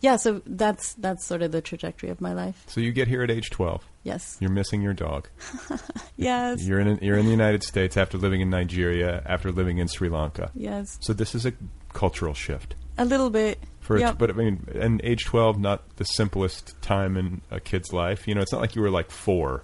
[0.00, 2.64] yeah, so that's that's sort of the trajectory of my life.
[2.68, 3.84] So you get here at age 12.
[4.04, 5.28] Yes, You're missing your dog.
[6.16, 9.88] yes, You're in you're in the United States after living in Nigeria, after living in
[9.88, 10.50] Sri Lanka.
[10.54, 11.52] yes, So this is a
[11.92, 12.74] cultural shift.
[12.96, 13.58] a little bit.
[13.80, 14.18] For a- Yep.
[14.18, 18.26] but I mean, and age 12 not the simplest time in a kid's life.
[18.28, 19.62] You know, it's not like you were like 4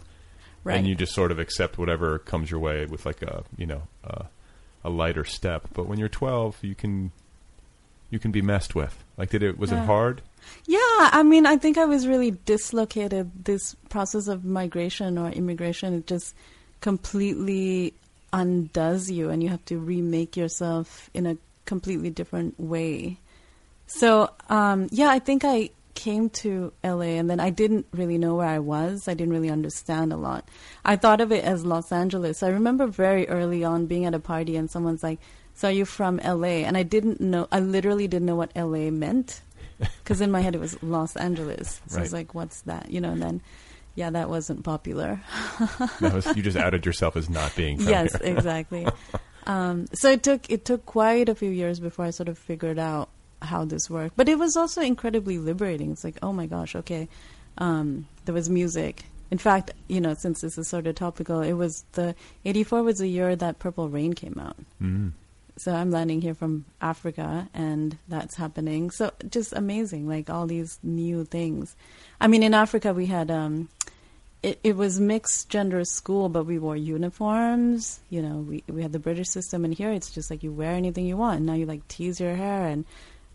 [0.62, 0.76] Right.
[0.78, 3.82] and you just sort of accept whatever comes your way with like a, you know,
[4.02, 4.24] uh,
[4.82, 5.68] a lighter step.
[5.74, 7.12] But when you're 12, you can
[8.14, 8.96] you can be messed with.
[9.18, 10.22] Like did it was it hard?
[10.66, 13.44] Yeah, I mean, I think I was really dislocated.
[13.44, 16.34] This process of migration or immigration, it just
[16.80, 17.94] completely
[18.32, 23.18] undoes you, and you have to remake yourself in a completely different way.
[23.86, 28.34] So, um, yeah, I think I came to LA and then I didn't really know
[28.34, 29.08] where I was.
[29.08, 30.48] I didn't really understand a lot.
[30.84, 32.42] I thought of it as Los Angeles.
[32.42, 35.20] I remember very early on being at a party and someone's like,
[35.54, 36.64] So are you from LA?
[36.66, 39.40] And I didn't know, I literally didn't know what LA meant
[39.78, 41.80] because in my head it was Los Angeles.
[41.88, 42.90] So I was like, What's that?
[42.90, 43.40] You know, and then,
[43.94, 45.20] yeah, that wasn't popular.
[46.00, 48.86] That was, you just outed yourself as not being from yes, exactly.
[49.46, 52.78] Um, so it took it took quite a few years before I sort of figured
[52.78, 53.10] out
[53.42, 54.16] how this worked.
[54.16, 55.92] But it was also incredibly liberating.
[55.92, 57.08] It's like, oh my gosh, okay.
[57.58, 59.04] Um, there was music.
[59.30, 62.14] In fact, you know, since this is sort of topical, it was the
[62.44, 64.56] '84 was the year that Purple Rain came out.
[64.82, 65.12] Mm.
[65.56, 68.90] So I'm landing here from Africa, and that's happening.
[68.90, 71.76] So just amazing, like all these new things.
[72.20, 73.68] I mean, in Africa we had um,
[74.42, 78.00] it, it was mixed gender school, but we wore uniforms.
[78.10, 80.72] You know, we we had the British system, and here it's just like you wear
[80.72, 81.42] anything you want.
[81.42, 82.84] Now you like tease your hair and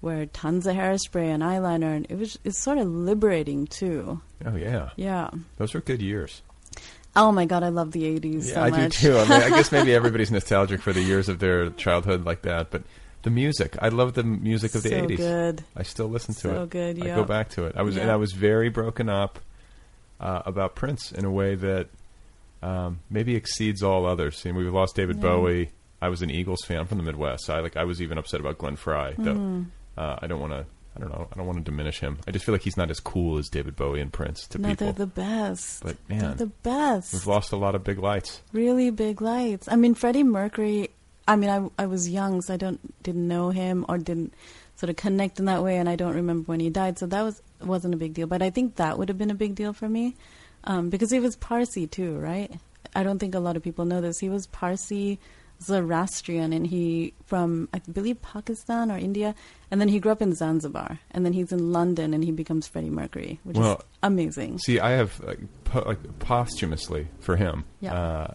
[0.02, 4.22] wear tons of hairspray and eyeliner, and it was it's sort of liberating too.
[4.46, 5.30] Oh yeah, Yeah.
[5.58, 6.42] those were good years.
[7.20, 9.00] Oh my god, I love the '80s Yeah, so I much.
[9.02, 9.18] do too.
[9.18, 12.72] I, mean, I guess maybe everybody's nostalgic for the years of their childhood like that,
[12.72, 12.84] but
[13.24, 15.18] the music, I love the music of the So '80s.
[15.18, 15.64] good.
[15.76, 16.54] I still listen to it.
[16.54, 17.16] So good, I yeah.
[17.16, 17.76] go back to it.
[17.76, 18.14] I was and Yeah.
[18.14, 19.40] I was very broken up
[20.22, 21.88] uh, about Prince in a way that
[22.62, 24.42] um, maybe exceeds all others.
[24.46, 25.22] I mean, we've lost David Yeah.
[25.24, 25.72] Bowie.
[26.02, 27.46] I was an Eagles fan from the Midwest.
[27.46, 29.16] So I like I was even upset about Glenn Frey.
[29.18, 29.66] Though Mhm.
[29.98, 30.66] uh, I don't want to.
[30.96, 31.28] I don't know.
[31.32, 32.18] I don't want to diminish him.
[32.28, 34.70] I just feel like he's not as cool as David Bowie and Prince to no,
[34.70, 34.88] people.
[34.88, 35.84] they're the best.
[35.84, 37.14] But they're man, the best.
[37.14, 38.42] we've lost a lot of big lights.
[38.52, 39.68] really big lights.
[39.70, 40.90] I mean, Freddie Mercury.
[41.28, 44.34] I mean, I I was young, so I don't didn't know him or didn't
[44.76, 47.22] sort of connect in that way, and I don't remember when he died, so that
[47.22, 48.28] was wasn't a big deal.
[48.28, 50.16] But I think that would have been a big deal for me
[50.64, 52.52] um, because he was Parsi too, right?
[52.96, 54.20] I don't think a lot of people know this.
[54.20, 55.20] He was Parsi
[55.62, 59.36] Zoroastrian, and he from I believe Pakistan or India,
[59.72, 62.68] and then he grew up in Zanzibar, and then he's in London, and he becomes
[62.68, 64.60] Freddie Mercury, which Well, is amazing.
[64.60, 67.66] See, I have like, po- like posthumously for him.
[67.82, 67.94] Yeah.
[67.94, 68.34] Uh,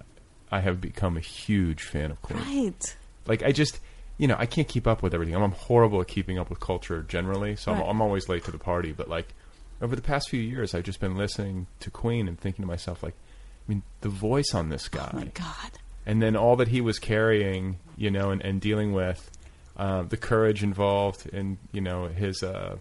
[0.51, 2.39] I have become a huge fan of Queen.
[2.41, 2.97] Right.
[3.27, 3.81] Like I just,
[4.19, 5.35] you know, I can't keep up with everything.
[5.35, 7.83] I'm, I'm horrible at keeping up with culture generally, so Right.
[7.83, 8.93] I'm, I'm always late to the party.
[8.93, 9.35] But like
[9.83, 13.03] over the past few years, I've just been listening to Queen and thinking to myself,
[13.03, 15.73] like, I mean, the voice on this guy, Oh my God.
[16.07, 19.31] And then all that he was carrying, you know, and, and dealing with,
[19.77, 22.43] uh, the courage involved in, you know, his.
[22.43, 22.77] Uh,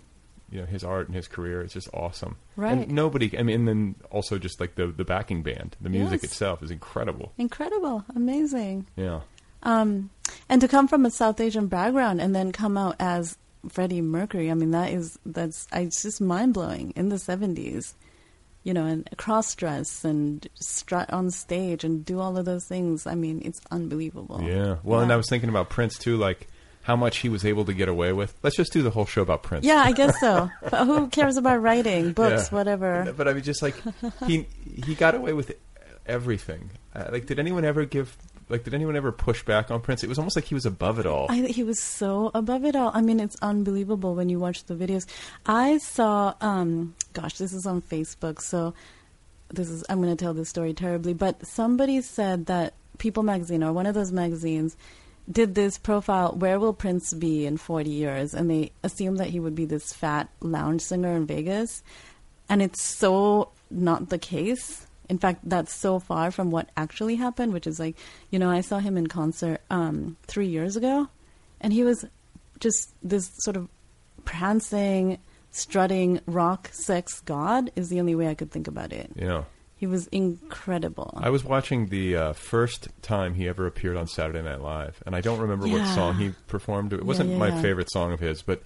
[0.52, 2.36] you know his art and his career is just awesome.
[2.56, 2.74] Right.
[2.74, 3.36] And nobody.
[3.36, 6.32] I mean, and then also just like the the backing band, the music Yes.
[6.32, 7.32] itself is incredible.
[7.40, 8.86] Incredible, amazing.
[8.96, 9.22] Yeah.
[9.64, 10.12] Um,
[10.50, 13.36] and to come from a South Asian background and then come out as
[13.68, 16.92] Freddie Mercury, I mean, that is that's I, it's just mind blowing.
[16.96, 17.96] In the seventies,
[18.64, 23.06] you know, and cross dress and strut on stage and do all of those things.
[23.06, 24.42] I mean, it's unbelievable.
[24.44, 24.78] Yeah.
[24.84, 26.48] Well, and I was thinking about Prince too, like
[26.84, 28.34] how much he was able to get away with.
[28.44, 29.66] Let's just do the whole show about Prince.
[29.66, 30.50] Yeah, I guess so.
[30.70, 32.58] but who cares about writing books, Yeah.
[32.58, 33.14] whatever?
[33.16, 33.76] But I mean, just like
[34.28, 34.48] he
[34.84, 35.54] he got away with
[36.06, 36.70] everything.
[36.96, 38.16] Uh, like, did anyone ever give?
[38.54, 40.04] Like, did anyone ever push back on Prince?
[40.04, 41.26] It was almost like he was above it all.
[41.28, 42.92] I, he was so above it all.
[42.94, 45.08] I mean, it's unbelievable when you watch the videos.
[45.44, 48.40] I saw, um, gosh, this is on Facebook.
[48.40, 48.76] So
[49.50, 53.64] this is I'm going to tell this story terribly, but somebody said that People magazine
[53.64, 54.78] or one of those magazines
[55.32, 59.40] did this profile where will Prince be in 40 years and they assumed that he
[59.40, 61.82] would be this fat lounge singer in Vegas
[62.48, 64.83] and it's so not the case.
[65.10, 67.96] In fact, that's so far from what actually happened, which is like,
[68.30, 71.08] you know, I saw him in concert um, three years ago,
[71.62, 72.06] and he was
[72.60, 73.68] just this sort of
[74.26, 75.20] prancing,
[75.52, 79.12] strutting rock sex god is the only way I could think about it.
[79.16, 79.44] Yeah.
[79.76, 81.20] He was incredible.
[81.22, 85.14] I was watching the uh, first time he ever appeared on Saturday Night Live, and
[85.14, 86.94] I don't remember what song he performed.
[86.94, 87.62] It wasn't yeah, my yeah.
[87.62, 88.64] favorite song of his, but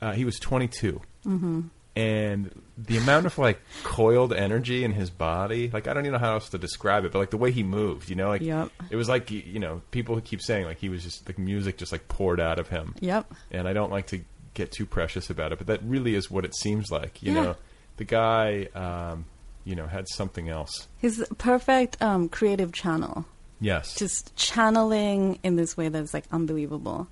[0.00, 1.00] uh, he was 22.
[1.24, 1.62] hmm
[1.96, 6.18] and the amount of like coiled energy in his body like i don't even know
[6.18, 8.70] how else to describe it but like the way he moved you know like Yep.
[8.90, 11.92] it was like you know people keep saying like he was just like music just
[11.92, 13.32] like poured out of him Yep.
[13.52, 14.20] and i don't like to
[14.54, 17.42] get too precious about it but that really is what it seems like you Yeah.
[17.42, 17.56] know
[17.96, 19.26] the guy um
[19.64, 23.24] you know had something else his perfect um, creative channel.
[23.60, 27.06] yes just channeling in this way that's like unbelievable.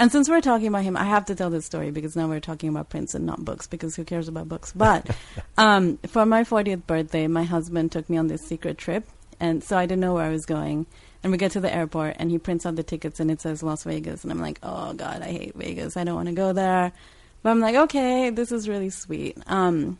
[0.00, 2.40] And since we're talking about him, I have to tell this story because now we're
[2.40, 4.72] talking about Prince and not books because who cares about books?
[4.74, 5.14] But
[5.58, 9.06] um, for my 40th birthday, my husband took me on this secret trip.
[9.40, 10.86] And so I didn't know where I was going.
[11.22, 13.62] And we get to the airport and he prints out the tickets and it says
[13.62, 14.22] Las Vegas.
[14.22, 15.98] And I'm like, oh God, I hate Vegas.
[15.98, 16.92] I don't want to go there.
[17.42, 19.36] But I'm like, okay, this is really sweet.
[19.48, 19.98] Um,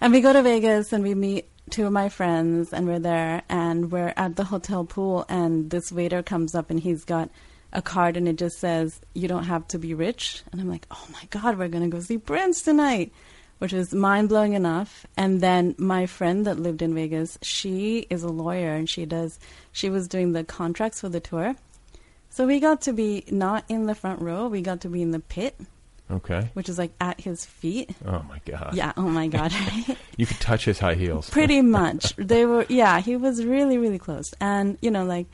[0.00, 3.42] and we go to Vegas and we meet two of my friends and we're there
[3.48, 7.30] and we're at the hotel pool and this waiter comes up and he's got
[7.74, 10.86] a card and it just says you don't have to be rich and I'm like,
[10.90, 13.12] "Oh my god, we're going to go see Prince tonight."
[13.58, 15.06] Which is mind-blowing enough.
[15.16, 19.38] And then my friend that lived in Vegas, she is a lawyer and she does
[19.72, 21.54] she was doing the contracts for the tour.
[22.30, 25.12] So we got to be not in the front row, we got to be in
[25.12, 25.54] the pit,
[26.10, 27.90] okay which is like at his feet.
[28.04, 29.52] oh my god Yeah, oh my god.
[30.16, 32.14] you could touch his high heels Pretty much.
[32.16, 34.34] They were, yeah, he was really, really close.
[34.40, 35.26] And, you know, like,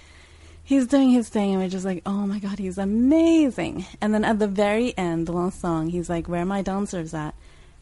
[0.70, 3.84] he's doing his thing, and we're just like, oh my God, he's amazing.
[4.00, 7.12] And then at the very end, the last song, he's like, where are my dancers
[7.12, 7.34] at?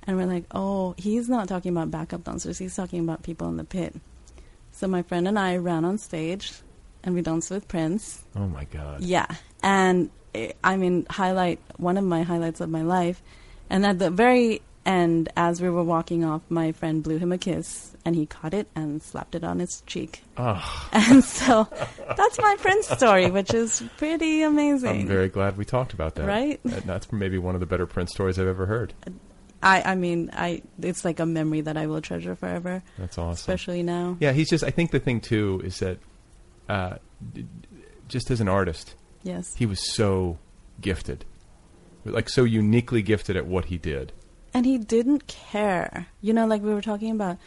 [0.05, 3.59] And we're like, oh, he's not talking about backup dancers, he's talking about people in
[3.59, 3.95] the pit.
[4.73, 6.51] So my friend and I ran on stage,
[7.05, 8.25] and we danced with Prince.
[8.35, 9.27] oh my god Yeah.
[9.63, 13.23] And eh, I mean, highlight one of my highlights of my life.
[13.69, 17.39] And at the very end, as we were walking off, my friend blew him a
[17.39, 20.23] kiss and he caught it and slapped it on his cheek.
[20.39, 21.69] oh, And so
[22.17, 25.03] that's my Prince story, which is pretty amazing.
[25.03, 26.59] i'm very glad we talked about that Right?
[26.67, 28.95] Uh, that's maybe one of the better prince stories i've ever heard
[29.63, 33.33] I, I mean, I it's like a memory that I will treasure forever, that's awesome
[33.33, 34.17] especially now.
[34.21, 34.63] Yeah, he's just.
[34.63, 35.99] I think the thing too is that,
[36.69, 36.99] uh,
[38.07, 39.53] just as an artist, Yes.
[39.57, 40.39] he was so
[40.81, 41.25] gifted,
[42.05, 44.13] like so uniquely gifted at what he did.
[44.55, 46.07] And he didn't care.
[46.21, 47.39] You know, like we were talking about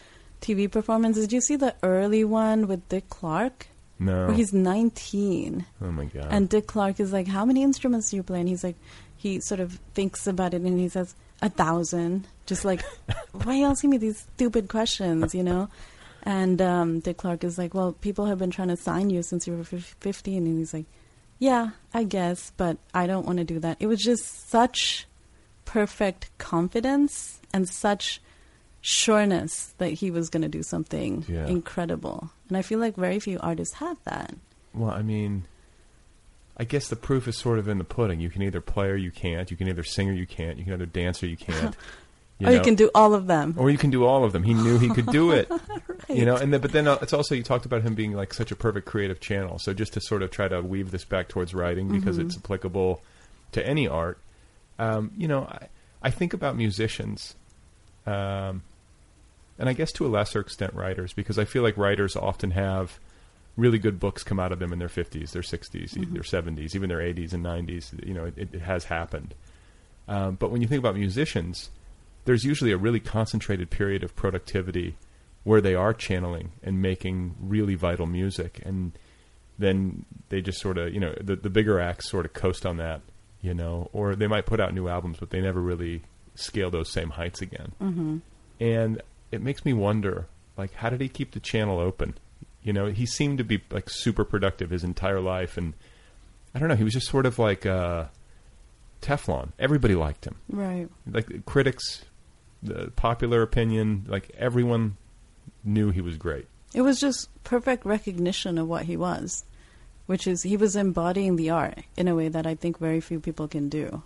[0.41, 1.25] TV performances.
[1.27, 3.67] Did you see the early one with Dick Clark?
[3.99, 5.65] No, Where he's 19.
[5.81, 8.39] oh my god, And Dick Clark is like, How many instruments do you play?
[8.39, 8.75] And he's like,
[9.17, 12.27] He sort of thinks about it and he says, A thousand.
[12.47, 12.81] Just like,
[13.31, 15.69] Why are you asking me these stupid questions, you know?
[16.23, 19.45] And um, Dick Clark is like, Well, people have been trying to sign you since
[19.45, 20.47] you were fif- 15.
[20.47, 20.85] And he's like,
[21.37, 23.77] Yeah, I guess, but I don't want to do that.
[23.79, 25.05] It was just such
[25.65, 28.21] perfect confidence and such
[28.81, 31.45] sureness that he was going to do something Yeah.
[31.47, 32.31] incredible.
[32.49, 34.33] And I feel like very few artists have that.
[34.73, 35.43] well, I mean,
[36.57, 38.19] I guess the proof is sort of in the pudding.
[38.19, 39.49] You can either play or you can't.
[39.51, 40.57] You can either sing or you can't.
[40.57, 41.75] You can either dance or you can't.
[42.43, 43.53] or you can do all of them.
[43.57, 44.43] or you can do all of them.
[44.43, 45.49] He knew he could do it.
[46.09, 48.33] You know, and then, but then uh, it's also you talked about him being like
[48.33, 49.59] such a perfect creative channel.
[49.59, 52.25] So just to sort of try to weave this back towards writing because Mhm.
[52.25, 53.01] it's applicable
[53.53, 54.17] to any art.
[54.81, 55.67] Um, you know, I,
[56.01, 57.35] I think about musicians,
[58.07, 58.63] um,
[59.59, 62.99] and I guess to a lesser extent writers because I feel like writers often have
[63.57, 66.13] really good books come out of them in their 50s, their 60s, Mhm.
[66.13, 67.93] their 70s, even their 80s and 90s.
[68.03, 69.35] You know, it, it has happened.
[70.07, 71.69] Um, but when you think about musicians,
[72.25, 74.95] there's usually a really concentrated period of productivity
[75.43, 78.93] where they are channeling and making really vital music, and
[79.59, 82.77] then they just sort of, you know, the the bigger acts sort of coast on
[82.77, 83.01] that,
[83.41, 86.01] you know, or they might put out new albums, but they never really
[86.35, 87.71] scale those same heights again.
[87.79, 88.17] hmm
[88.59, 89.01] And
[89.31, 90.27] it makes me wonder,
[90.57, 92.15] like, how did he keep the channel open?
[92.63, 95.73] You know, he seemed to be like super productive his entire life, and
[96.53, 98.05] I don't know, he was just sort of like uh,
[99.01, 99.49] Teflon.
[99.57, 100.87] Everybody liked him Right.
[101.11, 102.03] like critics,
[102.61, 104.97] the popular opinion, like everyone
[105.63, 106.45] knew he was great.
[106.73, 109.43] It was just perfect recognition of what he was,
[110.11, 113.21] which is he was embodying the art in a way that I think very few
[113.21, 114.03] people can do.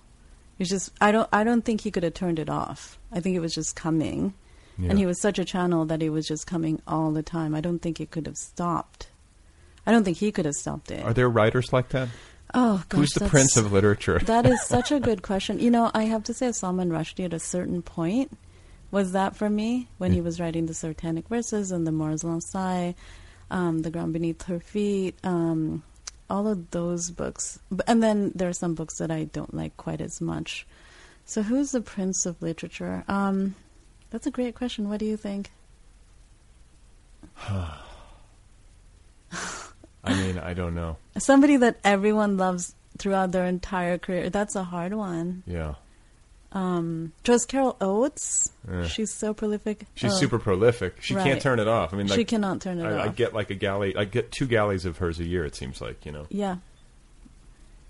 [0.60, 3.00] It's just I don't I don't think he could have turned it off.
[3.12, 4.36] I think it was just coming.
[4.78, 4.90] Yeah.
[4.92, 7.56] and he was such a channel that it was just coming all the time.
[7.56, 9.08] I don't think it could have stopped.
[9.88, 11.04] I don't think he could have stopped it.
[11.04, 12.10] Are there writers like that?
[12.54, 14.20] oh, gosh, Who's the prince of literature?
[14.20, 15.60] that is such a good question.
[15.60, 18.38] You know, I have to say, Salman Rushdie at a certain point
[18.92, 22.52] was that for me when he was writing the Satanic verses and the Moor's Last
[22.52, 22.94] Sigh,
[23.50, 25.84] um, the ground beneath her feet, um,
[26.30, 27.60] all of those books.
[27.88, 30.66] And then there are some books that I don't like quite as much.
[31.26, 33.04] So, who's the prince of literature?
[33.08, 33.56] Um,
[34.12, 34.90] that's a great question.
[34.90, 35.52] What do you think?
[37.48, 37.80] I
[40.08, 40.98] mean, I don't know.
[41.18, 44.30] Somebody that everyone loves throughout their entire career.
[44.30, 45.44] That's a hard one.
[45.48, 45.76] Yeah.
[46.56, 48.52] Um, Joyce Carol Oates.
[48.68, 48.88] Yeah.
[48.88, 49.86] She's so prolific.
[49.94, 50.96] She's Oh, super prolific.
[51.02, 51.24] She Right.
[51.26, 51.94] can't turn it off.
[51.94, 53.94] I mean, like, she cannot turn it I, I get like a galley.
[53.96, 55.44] I get two galleys of hers a year.
[55.46, 56.26] It seems like you know.
[56.30, 56.58] yeah.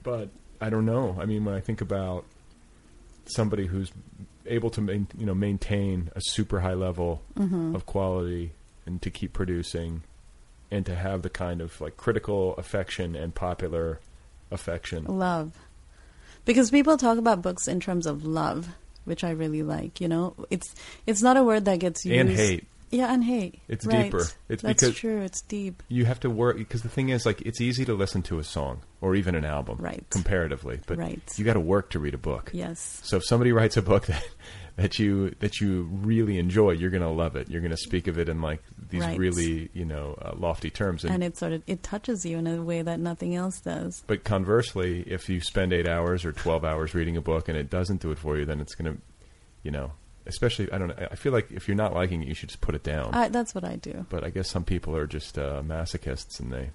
[0.03, 0.29] But
[0.61, 1.15] I don't know.
[1.19, 2.25] I mean, when I think about
[3.25, 3.91] somebody who's
[4.45, 7.75] able to main, you know maintain a super high level Mm-hmm.
[7.75, 8.51] of quality
[8.85, 10.03] and to keep producing
[10.71, 13.99] and to have the kind of like critical affection and popular
[14.51, 15.05] affection.
[15.05, 15.51] Love.
[16.45, 18.69] Because people talk about books in terms of love,
[19.05, 20.35] which I really like, you know.
[20.49, 20.73] It's
[21.05, 22.67] it's not a word that gets used And hate.
[22.91, 23.59] Yeah, and hate.
[23.67, 24.03] It's Right.
[24.03, 24.25] deeper.
[24.47, 25.81] It's That's because- true, it's deep.
[25.89, 28.43] You have to work because the thing is like it's easy to listen to a
[28.43, 30.05] song or even an album Right.
[30.11, 31.19] comparatively, but Right.
[31.35, 32.51] you got to work to read a book.
[32.53, 33.01] Yes.
[33.03, 34.23] So if somebody writes a book that
[34.77, 37.49] that you that you really enjoy, you're going to love it.
[37.49, 39.17] You're going to speak of it in like these Right.
[39.17, 41.05] really you know uh, lofty terms.
[41.05, 44.03] And it sort of it touches you in a way that nothing else does.
[44.07, 47.69] but conversely, if you spend eight hours or twelve hours reading a book and it
[47.69, 49.01] doesn't do it for you, then it's going to,
[49.63, 49.93] you know,
[50.25, 51.07] especially I don't know.
[51.09, 53.13] I feel like if you're not liking it, you should just put it down.
[53.13, 54.05] I, that's what I do.
[54.09, 56.71] but I guess some people are just uh, masochists and they,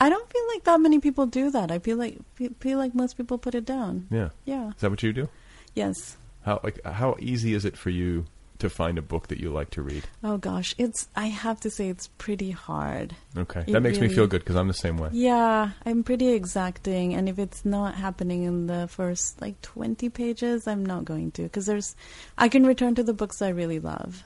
[0.00, 1.70] I don't feel like that many people do that.
[1.70, 2.18] I feel like
[2.60, 4.06] feel like most people put it down.
[4.10, 4.30] yeah.
[4.46, 4.68] Yeah.
[4.70, 5.28] Is that what you do?
[5.74, 6.16] Yes.
[6.48, 8.24] How like how easy is it for you
[8.58, 10.04] to find a book that you like to read?
[10.24, 13.14] Oh gosh, it's I have to say it's pretty hard.
[13.36, 15.10] Okay, It that makes me feel good because I'm the same way.
[15.12, 20.66] Yeah, I'm pretty exacting, and if it's not happening in the first like 20 pages,
[20.66, 21.94] I'm not going to because there's,
[22.38, 24.24] I can return to the books I really love,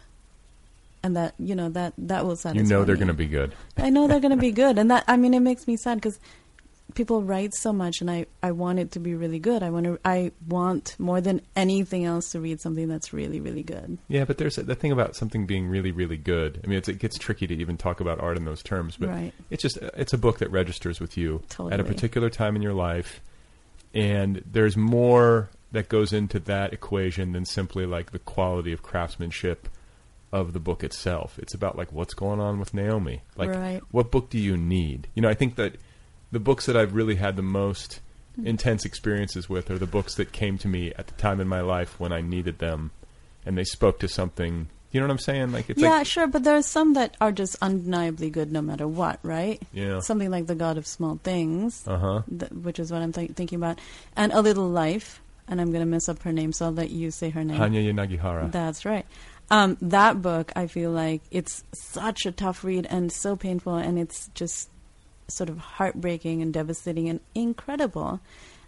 [1.03, 2.63] and that you know that that will satisfy.
[2.63, 3.53] You know they're going to be good.
[3.77, 5.97] I know they're going to be good, and that I mean it makes me sad
[5.97, 6.21] because
[6.95, 9.63] people write so much, and I I want it to be really good.
[9.63, 13.63] I want to I want more than anything else to read something that's really really
[13.63, 13.99] good.
[14.09, 16.61] Yeah, but there's the thing about something being really, really good.
[16.63, 19.09] I mean, it's, it gets tricky to even talk about art in those terms, but
[19.09, 19.33] Right.
[19.51, 22.63] it's just uh, it's a book that registers with you at a particular time in
[22.63, 23.21] your life,
[23.95, 29.69] and there's more that goes into that equation than simply like the quality of craftsmanship
[30.31, 31.39] of the book itself.
[31.39, 33.21] It's about like what's going on with Nayomi.
[33.37, 33.83] Like, Right.
[33.91, 35.09] what book do you need?
[35.15, 35.77] You know, I think that
[36.33, 38.01] the books that I've really had the most
[38.37, 38.47] Hmm.
[38.47, 41.61] intense experiences with are the books that came to me at the time in my
[41.61, 42.91] life when I needed them,
[43.45, 44.69] and they spoke to something.
[44.91, 45.53] You know what I'm saying?
[45.53, 48.63] Like, it's yeah, like, sure, but there are some that are just undeniably good no
[48.63, 49.61] matter what, right?
[49.75, 50.01] Yeah.
[50.01, 52.23] Something like The God of Small Things, uh huh.
[52.39, 53.79] th- which is what I'm th- thinking about,
[54.17, 56.89] and A Little Life, and I'm going to mess up her name, so I'll let
[56.91, 57.59] you say her name.
[57.59, 58.51] Hanya Yanagihara.
[58.51, 59.05] That's right.
[59.51, 63.99] Um, that book, I feel like it's such a tough read and so painful, and
[63.99, 64.71] it's just
[65.33, 68.21] sort of heartbreaking and devastating and incredible.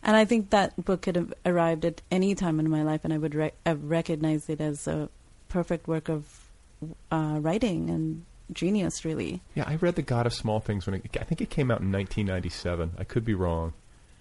[0.03, 3.13] And I think that book could have arrived at any time in my life, and
[3.13, 5.09] I would rec- have recognized it as a
[5.49, 6.51] perfect work of
[7.11, 9.41] uh, writing and genius, really.
[9.55, 11.81] yeah, I read The God of Small Things when it, I think it came out
[11.81, 12.93] in 1997.
[12.99, 13.73] I could be wrong,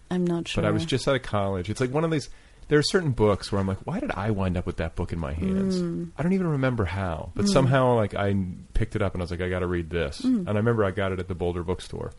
[0.10, 0.62] I'm not sure.
[0.62, 1.70] but I was just out of college.
[1.70, 2.30] It's like one of these.
[2.70, 5.12] There are certain books where I'm like, why did I wind up with that book
[5.12, 5.82] in my hands?
[5.82, 6.12] Mm.
[6.18, 8.34] I don't even remember how, but somehow like I
[8.74, 10.22] picked it up and I was like, I got to read this.
[10.22, 10.48] Mm.
[10.48, 12.14] And I remember I got it at the Boulder Bookstore.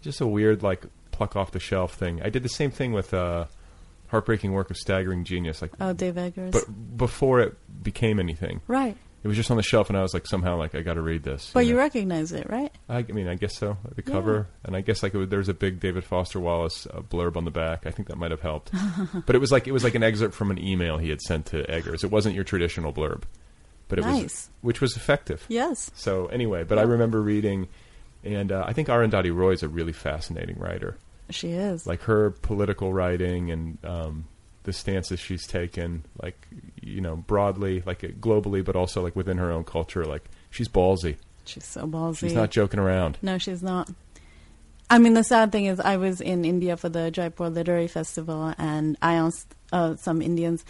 [0.00, 2.22] Just a weird like pluck off the shelf thing.
[2.22, 3.46] I did the same thing with uh,
[4.08, 6.52] heartbreaking work of staggering genius, like, Oh, Dave Eggers.
[6.52, 8.96] but before it became anything, right.
[9.22, 11.02] it was just on the shelf, and I was like, somehow like I got to
[11.02, 11.50] read this.
[11.52, 11.80] But you know?
[11.80, 12.72] recognize it, right?
[12.88, 13.76] I, I mean, I guess so.
[13.96, 16.86] The cover, and I guess like it was, there was a big David Foster Wallace
[16.86, 17.84] uh, blurb on the back.
[17.86, 18.70] I think that might have helped.
[19.26, 21.46] but it was like it was like an excerpt from an email he had sent
[21.46, 22.04] to Eggers.
[22.04, 23.24] It wasn't your traditional blurb,
[23.88, 25.44] but it was which was effective.
[25.48, 25.90] Yes.
[25.94, 27.68] So anyway, but I remember reading,
[28.24, 30.96] and uh, I think Arundhati Roy is a really fascinating writer.
[31.30, 31.86] She is.
[31.86, 34.24] Like her political writing and um,
[34.64, 36.46] the stances she's taken, like
[36.80, 40.04] you know, broadly, like uh, globally, but also like within her own culture.
[40.04, 41.16] Like she's ballsy.
[41.44, 42.18] She's so ballsy.
[42.20, 43.18] She's not joking around.
[43.22, 43.90] No, she's not.
[44.90, 48.54] I mean, the sad thing is, I was in India for the Jaipur Literary Festival,
[48.56, 50.64] and I asked uh, some Indians,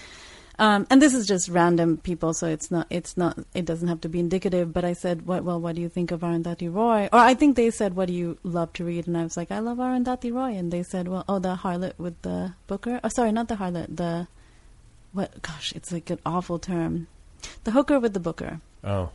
[0.59, 4.01] um, and this is just random people, so it's not, it's not, it doesn't have
[4.03, 4.73] to be indicative.
[4.73, 5.45] But I said, "What?
[5.45, 8.15] Well, what do you think of Arundhati Roy?" Or I think they said, "What do
[8.15, 11.07] you love to read?" And I was like, "I love Arundhati Roy," and they said,
[11.09, 13.01] "Well, oh, the harlot with the Booker.
[13.05, 13.97] Oh, sorry, not the harlot.
[13.97, 14.27] The
[15.13, 15.41] what?
[15.43, 17.07] Gosh, it's like an awful term.
[17.65, 19.11] The hooker with the Booker." Oh,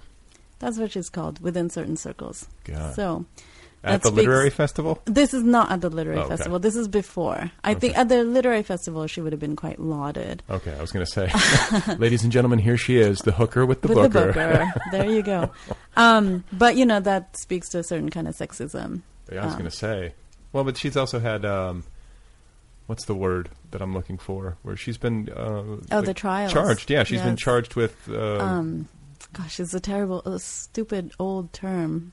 [0.60, 2.48] That's what she's called within certain circles.
[2.64, 2.96] God.
[2.96, 3.26] So
[3.84, 5.02] at the literary festival.
[5.06, 6.36] This is not at the literary Oh, okay.
[6.38, 6.60] festival.
[6.60, 7.52] This is before.
[7.64, 10.42] I think at the literary festival she would have been quite lauded.
[10.50, 13.82] Okay, I was going to say, ladies and gentlemen, here she is, the hooker with
[13.82, 14.28] the with booker.
[14.28, 14.74] the booker.
[14.92, 15.52] there you go.
[15.96, 19.02] Um, but you know that speaks to a certain kind of sexism.
[19.32, 20.14] Yeah, I was Um, going to say.
[20.52, 21.84] Well, but she's also had um,
[22.88, 24.58] what's the word that I'm looking for?
[24.64, 26.52] Where she's been uh, Oh, the trials.
[26.52, 26.90] charged.
[26.90, 27.96] Yeah, she's been charged with.
[28.10, 28.88] Uh, Um,
[29.34, 32.12] gosh, it's a terrible, a stupid old term.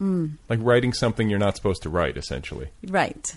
[0.00, 2.68] Mm, like writing something you're not supposed to write, essentially.
[2.88, 3.34] right.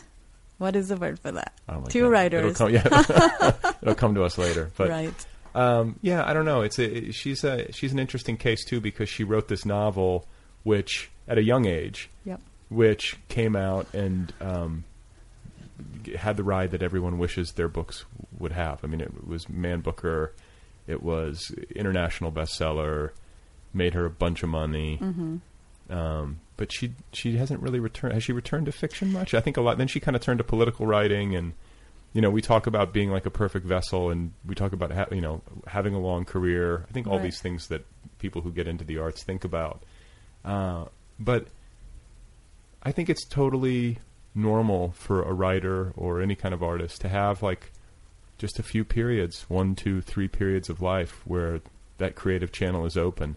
[0.58, 1.54] What is the word for that?
[1.68, 2.10] Like Two that.
[2.10, 2.60] writers.
[2.60, 3.54] It'll come, yeah,
[3.84, 4.72] it'll come to us later.
[4.76, 5.26] But right.
[5.54, 6.62] Um, yeah, I don't know.
[6.62, 10.26] It's a, she's a, she's an interesting case too because she wrote this novel,
[10.64, 12.42] which at a young age, Yep.
[12.70, 14.84] which came out and um,
[16.18, 18.06] had the ride that everyone wishes their books
[18.40, 18.84] would have.
[18.84, 20.34] I mean, it was Man Booker,
[20.88, 23.12] it was international bestseller,
[23.74, 24.98] made her a bunch of money.
[25.02, 25.38] Mm-hmm.
[25.90, 28.14] Um, but she she hasn't really returned.
[28.14, 29.34] Has she returned to fiction much?
[29.34, 29.78] I think a lot.
[29.78, 31.54] Then she kind of turned to political writing, and
[32.14, 35.06] you know, we talk about being like a perfect vessel, and we talk about ha-
[35.12, 36.86] you know having a long career.
[36.90, 37.24] I think all Right.
[37.24, 37.86] these things that
[38.20, 39.84] people who get into the arts think about.
[40.44, 40.86] Uh,
[41.20, 41.48] but
[42.84, 43.98] I think it's totally
[44.34, 47.72] normal for a writer or any kind of artist to have like
[48.38, 51.60] just a few periods, one, two, three periods of life where
[51.98, 53.36] that creative channel is open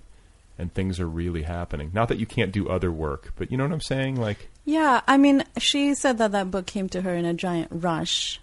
[0.61, 1.91] and things are really happening.
[1.95, 4.17] Not that you can't do other work, but you know what I'm saying?
[4.21, 7.69] Like, Yeah, I mean, she said that that book came to her in a giant
[7.71, 8.41] rush.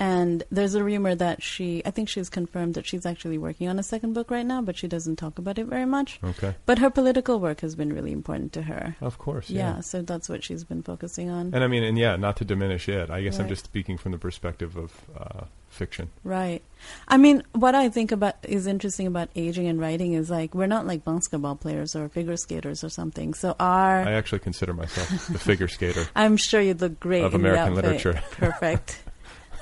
[0.00, 3.78] And there's a rumor that she, I think she's confirmed that she's actually working on
[3.78, 6.18] a second book right now, but she doesn't talk about it very much.
[6.24, 8.96] okay, But her political work has been really important to her.
[9.02, 9.80] of course, Yeah, yeah.
[9.80, 11.52] so that's what she's been focusing on.
[11.54, 13.10] And I mean, and yeah, not to diminish it.
[13.10, 16.08] I guess I'm just speaking from the perspective of uh, fiction.
[16.24, 16.62] Right.
[17.06, 20.66] I mean, what I think about is interesting about aging and writing is like we're
[20.66, 23.34] not like basketball players or figure skaters or something.
[23.34, 26.06] So our I actually consider myself the figure skater.
[26.16, 28.22] I'm sure you'd look great Of American literature.
[28.30, 29.02] Perfect.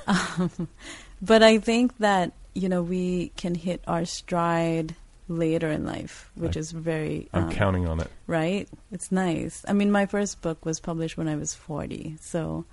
[0.09, 0.67] um,
[1.21, 4.95] but I think that you know we can hit our stride
[5.27, 8.09] later in life, which I- is very I'm um, counting on it.
[8.27, 8.67] right.
[8.91, 9.63] It's nice.
[9.67, 12.65] I mean, my first book was published when I was 40, so.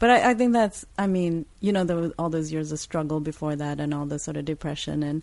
[0.00, 0.84] But I, I think that's.
[0.98, 4.06] I mean, you know, there was all those years of struggle before that, and all
[4.06, 5.22] the sort of depression and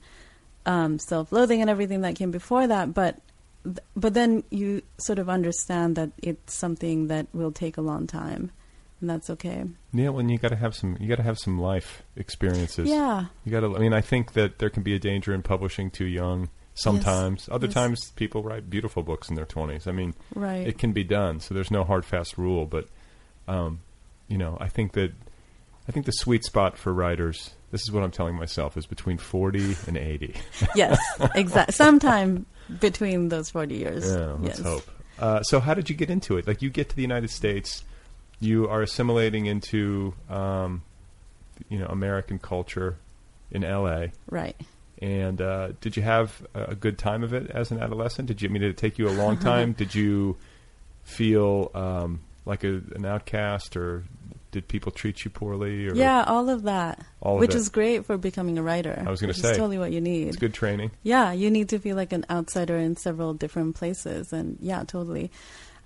[0.65, 2.93] um, self-loathing and everything that came before that.
[2.93, 3.19] But,
[3.95, 8.51] but then you sort of understand that it's something that will take a long time,
[9.01, 9.65] and that's okay.
[9.93, 10.95] Yeah, well, and you got to have some.
[10.99, 12.87] You got to have some life experiences.
[12.89, 13.75] Yeah, You got to.
[13.75, 16.49] I mean, I think that there can be a danger in publishing too young.
[16.73, 17.73] Sometimes, other Yes.
[17.73, 19.87] times, people write beautiful books in their twenties.
[19.87, 20.65] I mean, right.
[20.65, 21.41] it can be done.
[21.41, 22.87] So there's no hard fast rule, but
[23.47, 23.81] um,
[24.29, 25.11] you know, I think that
[25.87, 27.51] I think the sweet spot for writers.
[27.71, 30.35] This is what I'm telling myself is between 40 and 80.
[30.75, 30.99] yes,
[31.35, 31.71] exactly.
[31.73, 32.45] Sometime
[32.79, 34.05] between those 40 years.
[34.05, 34.67] Yeah, let's yes.
[34.67, 34.83] hope.
[35.17, 36.47] Uh, so, how did you get into it?
[36.47, 37.83] Like, you get to the United States,
[38.41, 40.81] you are assimilating into, um,
[41.69, 42.97] you know, American culture
[43.51, 44.11] in L.A.
[44.29, 44.55] Right.
[45.01, 48.27] And uh, did you have a good time of it as an adolescent?
[48.27, 49.71] Did you I mean did it take you a long time?
[49.77, 50.37] did you
[51.03, 54.03] feel um, like a, an outcast, or
[54.51, 55.87] did people treat you poorly?
[55.87, 57.57] Or Yeah, all of that, All of which it.
[57.57, 59.03] is great for becoming a writer.
[59.05, 60.27] I was gonna say, is totally what you need.
[60.27, 60.91] it's good training.
[61.03, 65.31] Yeah, you need to feel like an outsider in several different places, and yeah, totally.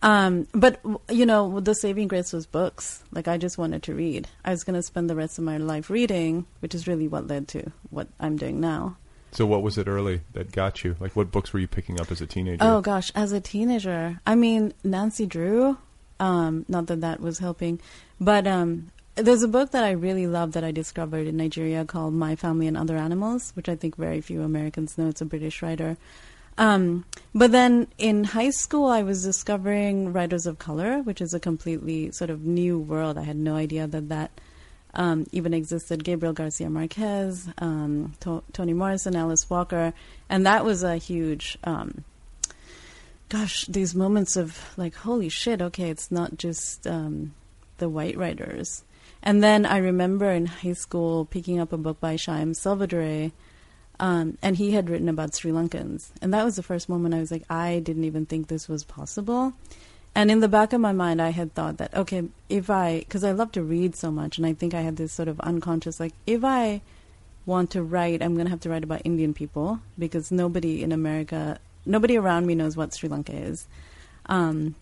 [0.01, 0.79] Um, but
[1.09, 3.03] you know, the saving grace was books.
[3.11, 4.27] Like I just wanted to read.
[4.43, 7.27] I was going to spend the rest of my life reading, which is really what
[7.27, 8.97] led to what I'm doing now.
[9.31, 10.95] So, what was it early that got you?
[10.99, 12.63] Like, what books were you picking up as a teenager?
[12.63, 15.77] Oh gosh, as a teenager, I mean Nancy Drew.
[16.19, 17.81] Um, not that that was helping,
[18.21, 22.13] but um, there's a book that I really love that I discovered in Nigeria called
[22.13, 25.09] My Family and Other Animals, which I think very few Americans know.
[25.09, 25.97] It's a British writer.
[26.57, 31.39] Um, but then in high school, I was discovering writers of color, which is a
[31.39, 33.17] completely sort of new world.
[33.17, 34.31] I had no idea that that
[34.93, 36.03] um, even existed.
[36.03, 39.93] Gabriel Garcia Marquez, um, to- Toni Morrison, Alice Walker,
[40.29, 41.57] and that was a huge.
[41.63, 42.03] Um,
[43.27, 45.61] gosh, these moments of like, holy shit!
[45.61, 47.33] Okay, it's not just um,
[47.77, 48.83] the white writers.
[49.21, 53.31] And then I remember in high school picking up a book by Shyam Selvadurai,
[53.99, 56.09] um, and he had written about Sri Lankans.
[56.21, 58.83] And that was the first moment I was like, I didn't even think this was
[58.83, 59.53] possible.
[60.13, 63.23] And in the back of my mind, I had thought that, okay, if I, because
[63.23, 65.99] I love to read so much, and I think I had this sort of unconscious,
[65.99, 66.81] like, if I
[67.45, 70.93] want to write, I'm going to have to write about Indian people, because nobody in
[70.93, 73.67] America, nobody around me knows what Sri Lanka is.
[74.27, 74.75] Um,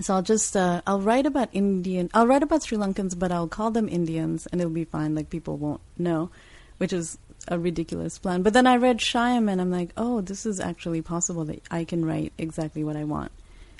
[0.00, 2.10] so I'll just uh, I'll write about Indian.
[2.14, 5.14] I'll write about Sri Lankans, but I'll call them Indians, and it'll be fine.
[5.14, 6.30] Like people won't know,
[6.78, 7.18] which is
[7.48, 8.42] a ridiculous plan.
[8.42, 11.84] But then I read Shyam and I'm like, oh, this is actually possible that I
[11.84, 13.32] can write exactly what I want.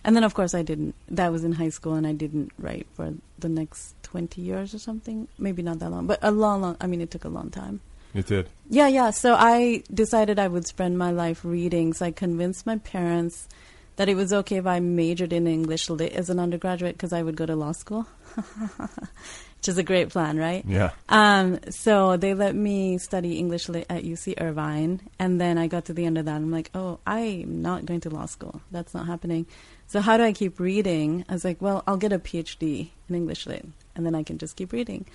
[0.05, 0.95] And then, of course, I didn't.
[1.09, 4.79] That was in high school, and I didn't write for the next 20 years or
[4.79, 5.29] something.
[5.39, 6.77] Maybe not that long, but a long, long.
[6.81, 7.81] I mean, it took a long time.
[8.15, 8.49] It did.
[8.71, 9.11] Yeah, yeah.
[9.11, 11.93] So I decided I would spend my life reading.
[11.93, 13.49] So I convinced my parents
[13.97, 17.23] that it was okay if I majored in English lit as an undergraduate because I
[17.23, 18.07] would go to law school,
[19.59, 20.65] which is a great plan, right?
[20.67, 20.91] Yeah.
[21.09, 25.87] Um, so they let me study English lit at UC Irvine, and then I got
[25.87, 26.37] to the end of that.
[26.37, 28.61] I'm like, oh, I'm not going to law school.
[28.71, 29.47] That's not happening.
[29.89, 31.25] So how do I keep reading?
[31.29, 34.39] I was like, well, I'll get a PhD in English lit, and then I can
[34.39, 35.07] just keep reading.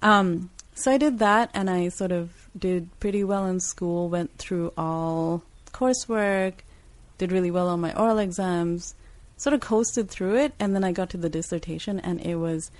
[0.00, 4.08] Um, so I did that, and I sort of did pretty well in school.
[4.08, 6.54] Went through all coursework,
[7.18, 8.94] did really well on my oral exams,
[9.36, 12.70] sort of coasted through it, and then I got to the dissertation, and it was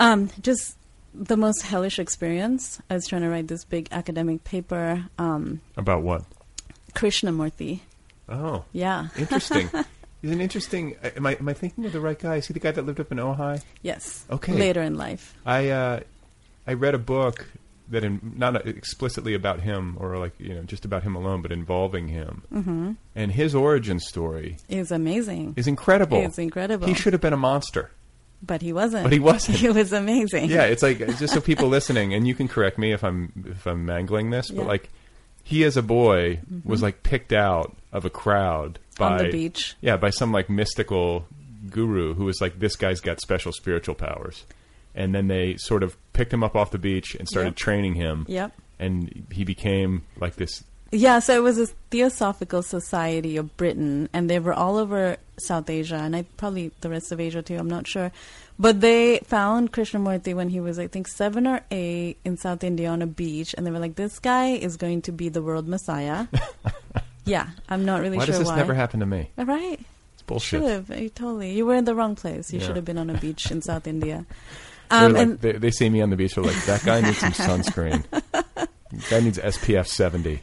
[0.00, 0.76] um, just
[1.14, 2.80] the most hellish experience.
[2.90, 5.04] I was trying to write this big academic paper.
[5.18, 6.24] Um, About what?
[6.94, 7.80] Krishnamurti.
[8.28, 9.08] Oh, Yeah.
[9.16, 9.68] interesting.
[10.22, 10.96] He's an interesting.
[11.16, 12.36] Am I am I thinking of the right guy?
[12.36, 13.62] Is he the guy that lived up in Ojai?
[13.82, 14.24] Yes.
[14.30, 14.52] Okay.
[14.52, 15.34] Later in life.
[15.46, 16.00] I uh,
[16.66, 17.46] I read a book
[17.88, 21.50] that in, not explicitly about him or like you know just about him alone, but
[21.52, 22.42] involving him.
[22.52, 22.92] Mm-hmm.
[23.16, 25.54] And his origin story is amazing.
[25.56, 26.18] is incredible.
[26.18, 26.86] It's incredible.
[26.86, 27.90] He should have been a monster.
[28.42, 29.04] But he wasn't.
[29.04, 29.58] But he wasn't.
[29.64, 30.50] He was amazing.
[30.50, 33.66] Yeah, it's like just so people listening, and you can correct me if I'm if
[33.66, 34.60] I'm mangling this, but Yeah.
[34.62, 34.68] Mm-hmm.
[34.68, 34.88] like
[35.42, 39.74] he as a boy was like picked out of a crowd by On the beach.
[39.80, 41.26] Yeah, by some like mystical
[41.70, 44.44] guru who was like, this guy's got special spiritual powers,
[44.94, 47.56] and then they sort of picked him up off the beach and started Yep.
[47.56, 48.24] training him.
[48.28, 48.52] Yep.
[48.78, 50.64] and he became like this.
[50.92, 55.70] Yeah, so it was a Theosophical Society of Britain, and they were all over South
[55.70, 57.56] Asia, and I probably the rest of Asia too.
[57.56, 58.10] I'm not sure,
[58.58, 62.88] but they found Krishnamurti when he was, I think, seven or eight in South India
[62.90, 65.68] on a beach, and they were like, "This guy is going to be the world
[65.68, 66.26] messiah."
[67.24, 68.18] yeah, I'm not really sure.
[68.18, 68.56] why sure does this why.
[68.56, 69.30] never happen to me?
[69.38, 69.78] All right,
[70.14, 70.60] It's bullshit.
[70.62, 71.52] should have you totally.
[71.52, 72.52] You were in the wrong place.
[72.52, 72.66] You Yeah.
[72.66, 74.26] should have been on a beach in South India.
[74.90, 76.34] Um, like, and they, they see me on the beach.
[76.34, 77.30] They're like, that guy needs some
[77.62, 78.02] sunscreen.
[79.08, 80.40] that needs SPF 70.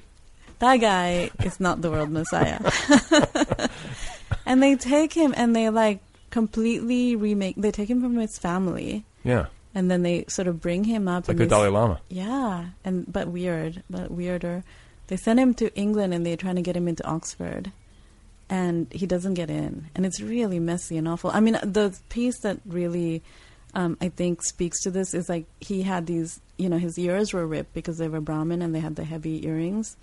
[0.59, 2.59] That guy is not the world messiah.
[4.45, 5.99] and they take him and they like
[6.29, 7.55] completely remake.
[7.57, 11.27] They take him from his family Yeah, and then they sort of bring him up.
[11.27, 11.99] like the Dalai Lama.
[12.09, 14.63] Yeah, and but weird, but weirder.
[15.07, 17.71] They send him to England and they're trying to get him into Oxford,
[18.49, 21.29] and he doesn't get in, and it's really messy and awful.
[21.31, 23.23] I mean, the piece that really,
[23.73, 27.31] um, I think, speaks to this is like he had these, you know, his ears
[27.33, 29.95] were ripped because they were Brahmin and they had the heavy earrings,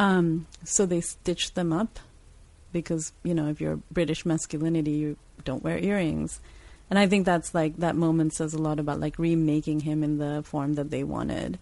[0.00, 2.00] um, so they stitched them up
[2.72, 6.40] because you know if you're British masculinity, you don't wear earrings.
[6.88, 10.16] And I think that's like that moment says a lot about like remaking him in
[10.16, 11.58] the form that they wanted.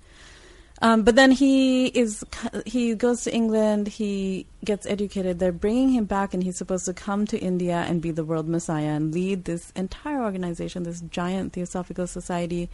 [0.81, 2.25] Um, but then he is
[2.65, 3.89] he goes to England.
[3.89, 5.41] He gets educated.
[5.41, 8.49] They're bringing him back, and he's supposed to come to India and be the world
[8.49, 12.71] messiah and lead this entire organization, this giant theosophical society.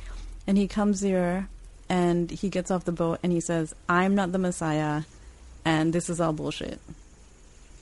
[0.46, 1.48] And he comes here,
[1.88, 5.04] and he gets off the boat, and he says, "I'm not the messiah,
[5.64, 6.80] and this is all bullshit."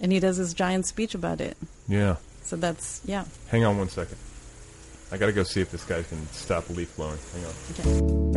[0.01, 1.57] And he does this giant speech about it.
[1.89, 2.16] Yeah.
[2.43, 3.24] So that's yeah.
[3.49, 4.18] Hang on one second.
[5.11, 7.18] I got to go see if this guy can stop leaf blowing.
[7.35, 7.53] Hang on.
[7.70, 8.33] Okay.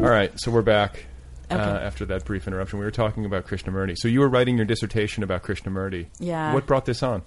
[0.04, 1.04] All right, so we're back
[1.50, 2.78] uh, after that brief interruption.
[2.78, 3.98] We were talking about Krishnamurti.
[3.98, 6.06] So you were writing your dissertation about Krishnamurti.
[6.18, 6.54] Yeah.
[6.54, 7.22] What brought this on?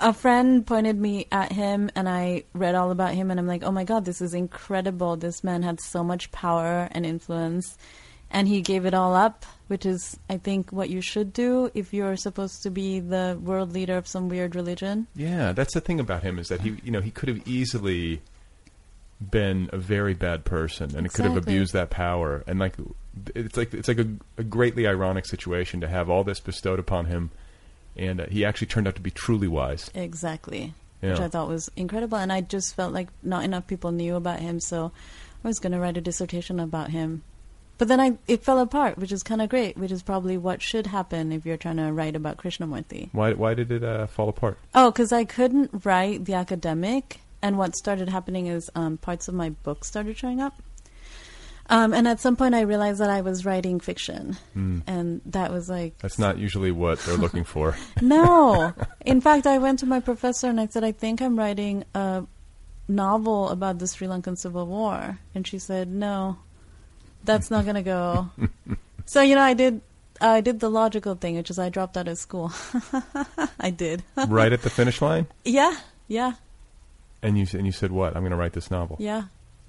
[0.00, 3.62] a friend pointed me at him and I read all about him and I'm like,
[3.62, 5.16] "Oh my god, this is incredible.
[5.16, 7.76] This man had so much power and influence
[8.32, 11.94] and he gave it all up, which is I think what you should do if
[11.94, 16.00] you're supposed to be the world leader of some weird religion." Yeah, that's the thing
[16.00, 18.22] about him is that he, you know, he could have easily
[19.20, 22.42] been a very bad person and could have abused that power.
[22.46, 22.74] And like,
[23.34, 24.08] it's like it's like a,
[24.38, 27.30] a greatly ironic situation to have all this bestowed upon him,
[27.96, 29.90] and uh, he actually turned out to be truly wise.
[29.94, 30.74] Exactly.
[31.00, 34.38] Which I thought was incredible and I just felt like not enough people knew about
[34.38, 34.92] him, so
[35.42, 37.24] I was going to write a dissertation about him.
[37.82, 40.62] But then I it fell apart, which is kind of great, which is probably what
[40.62, 43.08] should happen if you're trying to write about Krishnamurti.
[43.10, 44.56] Why why did it uh, fall apart?
[44.72, 49.34] Oh, because I couldn't write the academic, and what started happening is um, parts of
[49.34, 50.54] my book started showing up.
[51.70, 55.68] Um, and at some point, I realized that I was writing fiction, and that was
[55.68, 57.76] like That's not usually what they're looking for.
[58.00, 58.72] no.
[59.04, 62.22] In fact, I went to my professor and I said, "I think I'm writing a
[62.86, 66.38] novel about the Sri Lankan Civil War," and she said, "No,
[67.24, 68.30] that's not going to go."
[69.06, 69.80] so you know, I did.
[70.20, 72.52] I did the logical thing, which is I dropped out of school.
[73.60, 74.04] I did.
[74.28, 75.76] right at the finish line, yeah,
[76.08, 76.34] yeah,
[77.22, 78.14] and you and you said what?
[78.16, 78.96] I'm going to write this novel.
[79.00, 79.24] yeah.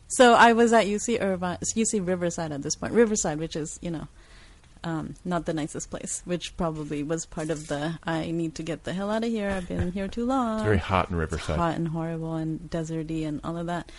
[0.10, 2.94] So I was at UC Irvine, UC Riverside at this point.
[2.94, 4.08] Riverside, which is you know,
[4.84, 8.84] um, not the nicest place, which probably was part of the I need to get
[8.84, 9.50] the hell out of here.
[9.50, 10.56] I've been here too long.
[10.60, 11.58] It's very hot in Riverside.
[11.58, 13.92] hot and horrible and deserty and all of that.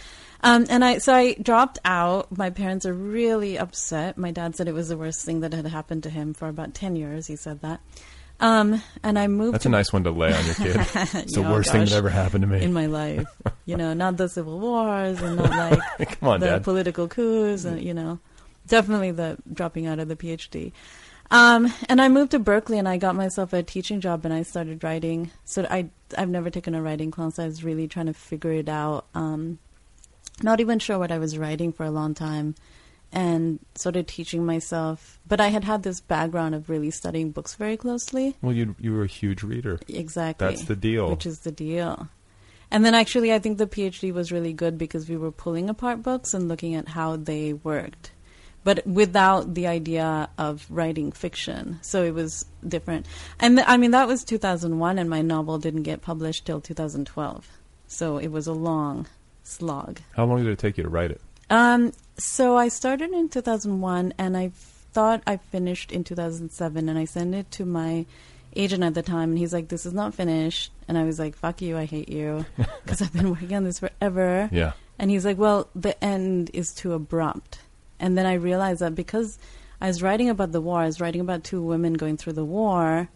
[0.43, 2.37] Um, and I so I dropped out.
[2.37, 4.19] My parents are really upset.
[4.19, 6.75] My dad said it was the worst thing that had happened to him for about
[6.75, 7.27] ten years.
[7.27, 7.81] He said that.
[8.41, 9.55] Um, and I moved.
[9.55, 10.77] That's a nice one to lay on your kid.
[11.15, 12.63] It's the oh worst thing that ever happened to me.
[12.63, 13.25] in my life.
[13.65, 15.51] you know, not the civil wars and not
[15.99, 16.65] like Come on, the Dad.
[16.65, 18.19] political coups, and you know,
[18.67, 20.73] definitely the dropping out of the PhD.
[21.31, 24.43] Um, and I moved to Berkeley, and I got myself a teaching job, and I
[24.43, 25.31] started writing.
[25.45, 27.39] So I I've never taken a writing class.
[27.39, 29.07] I was really trying to figure it out.
[29.15, 29.59] Um,
[30.43, 32.55] not even sure what I was writing for a long time,
[33.11, 35.19] and sort of teaching myself.
[35.27, 38.37] But I had had this background of really studying books very closely.
[38.43, 39.81] well, you you were a huge reader.
[39.89, 40.47] Exactly.
[40.47, 41.11] That's the deal.
[41.11, 42.09] Which is the deal.
[42.71, 46.03] And then actually, I think the PhD was really good because we were pulling apart
[46.03, 48.11] books and looking at how they worked,
[48.65, 51.79] but without the idea of writing fiction.
[51.83, 53.07] So it was different.
[53.39, 57.47] And th- I mean, that was 2001, and my novel didn't get published till 2012.
[57.87, 59.07] So it was a long
[59.45, 60.01] slog.
[60.17, 61.21] How long did it take you to write it?
[61.51, 64.51] Um, so I started in 2001, and I
[64.93, 68.07] thought I finished in 2007, and I sent it to my
[68.57, 71.37] agent at the time, and he's like, "This is not finished," and I was like,
[71.37, 74.49] "Fuck you, I hate you," because I've been working on this forever.
[74.53, 74.73] Yeah.
[74.99, 77.59] And he's like, "Well, the end is too abrupt,"
[77.99, 79.39] and then I realized that because
[79.81, 82.45] I was writing about the war, I was writing about two women going through the
[82.45, 83.09] war,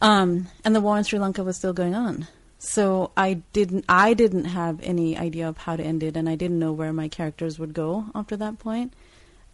[0.00, 2.26] um, and the war in Sri Lanka was still going on.
[2.58, 6.36] So I didn't I didn't have any idea of how to end it and I
[6.36, 8.94] didn't know where my characters would go after that point.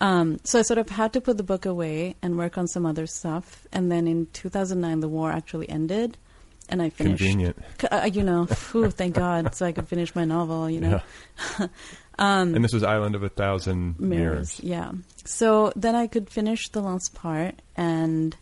[0.01, 2.87] Um, so I sort of had to put the book away and work on some
[2.87, 3.67] other stuff.
[3.73, 6.17] And then in 2009, the war actually ended,
[6.69, 7.19] and I finished.
[7.19, 7.57] Convenient.
[7.91, 10.71] Uh, you know, whew, thank God, so I could finish my novel.
[10.71, 11.01] You know,
[12.19, 14.61] um, and this was Island of a Thousand mirrors.
[14.61, 14.61] Mirrors.
[14.61, 14.93] Yeah.
[15.25, 18.37] So then I could finish the last part, and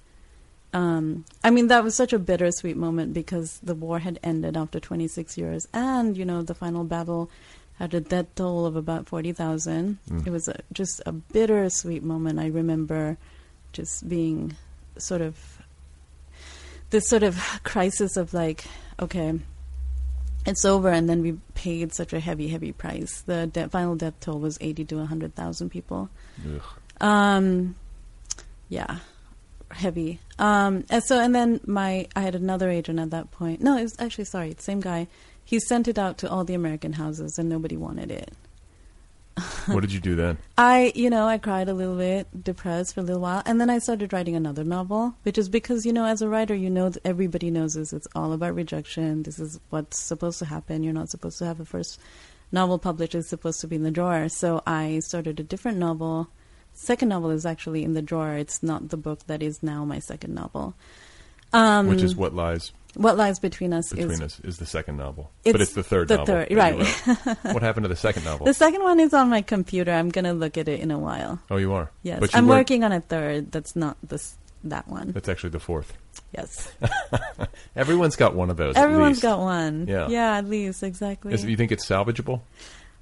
[0.72, 4.80] um, I mean that was such a bittersweet moment because the war had ended after
[4.80, 7.30] 26 years, and you know the final battle
[7.78, 9.98] had a death toll of about 40,000.
[10.08, 10.26] Mm.
[10.26, 12.38] It was a, just a bittersweet moment.
[12.38, 13.18] I remember
[13.72, 14.56] just being
[14.96, 15.36] sort of
[16.88, 18.64] this sort of crisis of like,
[18.98, 19.38] okay,
[20.46, 23.22] it's over, and then we paid such a heavy, heavy price.
[23.22, 26.08] The de- final death toll was 80 to 100,000 people.
[27.00, 27.74] Um,
[28.68, 28.98] yeah,
[29.70, 30.20] heavy.
[30.38, 33.60] Um, and so and then my I had another agent at that point.
[33.60, 35.08] No, it was actually sorry, same guy.
[35.44, 38.32] He sent it out to all the American houses, and nobody wanted it.
[39.66, 40.38] What did you do then?
[40.56, 43.68] I, you know, I cried a little bit, depressed for a little while, and then
[43.68, 46.90] I started writing another novel, which is because, you know, as a writer, you know,
[47.04, 47.92] everybody knows this.
[47.92, 49.24] It's all about rejection.
[49.24, 50.82] This is what's supposed to happen.
[50.82, 52.00] You're not supposed to have a first
[52.50, 53.14] novel published.
[53.14, 54.28] It's supposed to be in the drawer.
[54.28, 56.28] So I started a different novel.
[56.72, 58.34] Second novel is actually in the drawer.
[58.34, 60.74] It's not the book that is now my second novel.
[61.52, 64.96] Um, Which is what lies What Lies Between Us between is us is the second
[64.96, 66.26] novel, It's but it's the third the novel.
[66.26, 66.76] third, right.
[67.52, 68.46] what happened to the second novel?
[68.46, 69.92] the second one is on my computer.
[69.92, 71.38] I'm gonna look at it in a while.
[71.50, 71.90] oh, you are.
[72.02, 73.52] Yes, you I'm weren't- working on a third.
[73.52, 75.12] That's not this that one.
[75.12, 75.92] That's actually the fourth.
[76.34, 76.72] Yes,
[77.76, 78.74] Everyone's got one of those.
[78.76, 79.86] everyone's got one.
[79.86, 80.08] Yeah.
[80.08, 81.32] yeah, at least exactly.
[81.34, 82.40] Is, you think it's salvageable?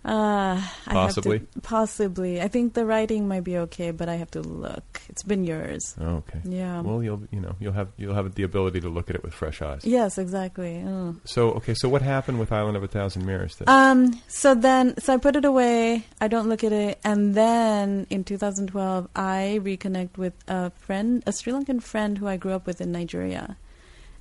[0.04, 1.36] Uh, Possibly?
[1.36, 2.42] I have to, possibly.
[2.42, 5.00] I think the writing might be okay, but I have to look.
[5.08, 5.94] It's been years.
[5.98, 6.40] Oh, okay.
[6.44, 6.82] Yeah.
[6.82, 9.32] Well, you'll you know you'll have you'll have the ability to look at it with
[9.32, 9.82] fresh eyes.
[9.84, 10.84] Yes, exactly.
[10.86, 11.16] Oh.
[11.24, 13.56] So okay, so what happened with Island of a Thousand Mirrors?
[13.56, 13.68] Then?
[13.68, 14.20] Um.
[14.28, 16.04] So then, so I put it away.
[16.20, 21.32] I don't look at it, and then in 2012, I reconnect with a friend, a
[21.32, 23.56] Sri Lankan friend who I grew up with in Nigeria,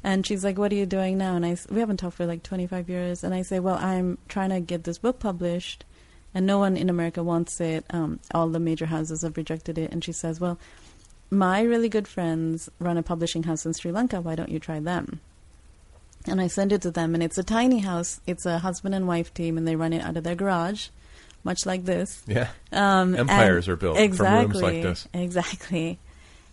[0.04, 2.44] and she's like, "What are you doing now?" And I, we haven't talked for like
[2.44, 5.86] 25 years, and I say, "Well, I'm trying to get this book published,
[6.34, 7.86] and no one in America wants it.
[7.90, 10.60] Um, all the major houses have rejected it." And she says, "Well,
[11.32, 14.22] my really good friends run a publishing house in Sri Lanka.
[14.22, 15.22] Why don't you try them?"
[16.26, 18.22] And I send it to them, and it's a tiny house.
[18.28, 20.88] It's a husband and wife team, and they run it out of their garage,
[21.44, 22.24] much like this.
[22.28, 22.50] yeah.
[22.72, 25.08] Um, Empires are built from rooms exactly, like this.
[25.14, 26.00] Exactly.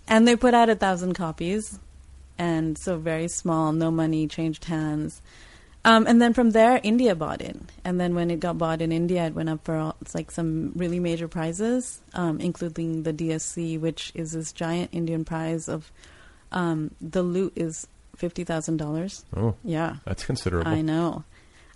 [0.09, 1.79] And they put out a thousand copies,
[2.41, 5.21] and so very small, no money, changed hands.
[5.85, 7.57] Um, and then from there, India bought it.
[7.85, 10.31] And then when it got bought in India, it went up for all, it's like
[10.31, 15.93] some really major prizes, um, including the DSC, which is this giant Indian prize of
[16.51, 17.87] um, the loot is
[18.17, 19.25] fifty thousand dollars.
[19.37, 20.71] Oh, Yeah, that's considerable.
[20.71, 21.25] I know.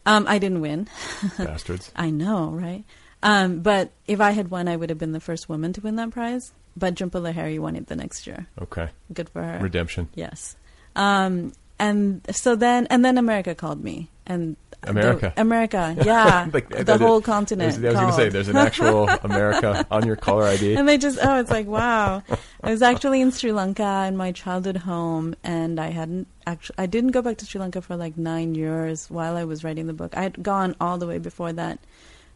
[0.07, 0.89] Um, I didn't win.
[1.39, 1.93] Bastards.
[1.95, 2.85] I know, right?
[3.23, 5.97] Um, but if I had won, I would have been the first woman to win
[5.97, 6.53] that prize.
[6.77, 8.47] But Jhumpa Lahiri won it the next year.
[8.61, 8.89] Okay.
[9.13, 9.59] Good for her.
[9.61, 10.09] Redemption.
[10.15, 10.57] Yes.
[10.97, 15.33] Um, and so then, and then America called me, and America.
[15.35, 17.63] the- America, yeah, Like, the whole there's- continent.
[17.75, 20.75] I was going to say, there's an actual America on your caller ID.
[20.77, 22.23] and they just oh it's like wow
[22.63, 26.85] i was actually in sri lanka in my childhood home and i hadn't actually i
[26.87, 29.93] didn't go back to sri lanka for like nine years while i was writing the
[29.95, 31.79] book i had gone all the way before that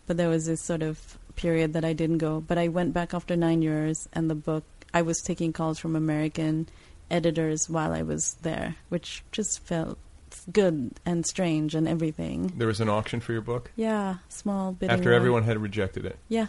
[0.07, 3.15] but there was this sort of period that i didn't go but i went back
[3.15, 6.69] after nine years and the book i was taking calls from american
[7.11, 9.97] editors while i was there which just felt
[10.53, 12.53] good and strange and everything.
[12.57, 13.73] There was an auction for your book?
[13.77, 16.19] Yeah small bit after everyone had rejected it.
[16.29, 16.49] yeah.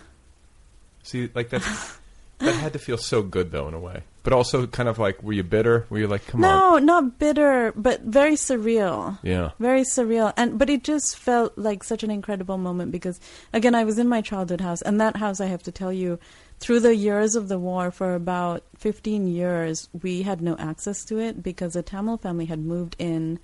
[1.04, 1.66] See, like that's
[2.40, 5.22] that had to feel so good though in a way, but also kind of like,
[5.24, 5.86] were you bitter?
[5.90, 6.50] Were you like, come on?
[6.50, 9.52] no not bitter but very surreal Yeah.
[9.60, 13.20] very surreal and but it just felt like such an incredible moment because
[13.54, 16.18] again i was in my childhood house and that house i have to tell you
[16.60, 21.20] through the years of the war for about 15 years we had no access to
[21.20, 23.40] it because a tamil family had moved in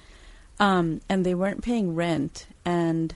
[0.59, 3.15] um, and they weren't paying rent and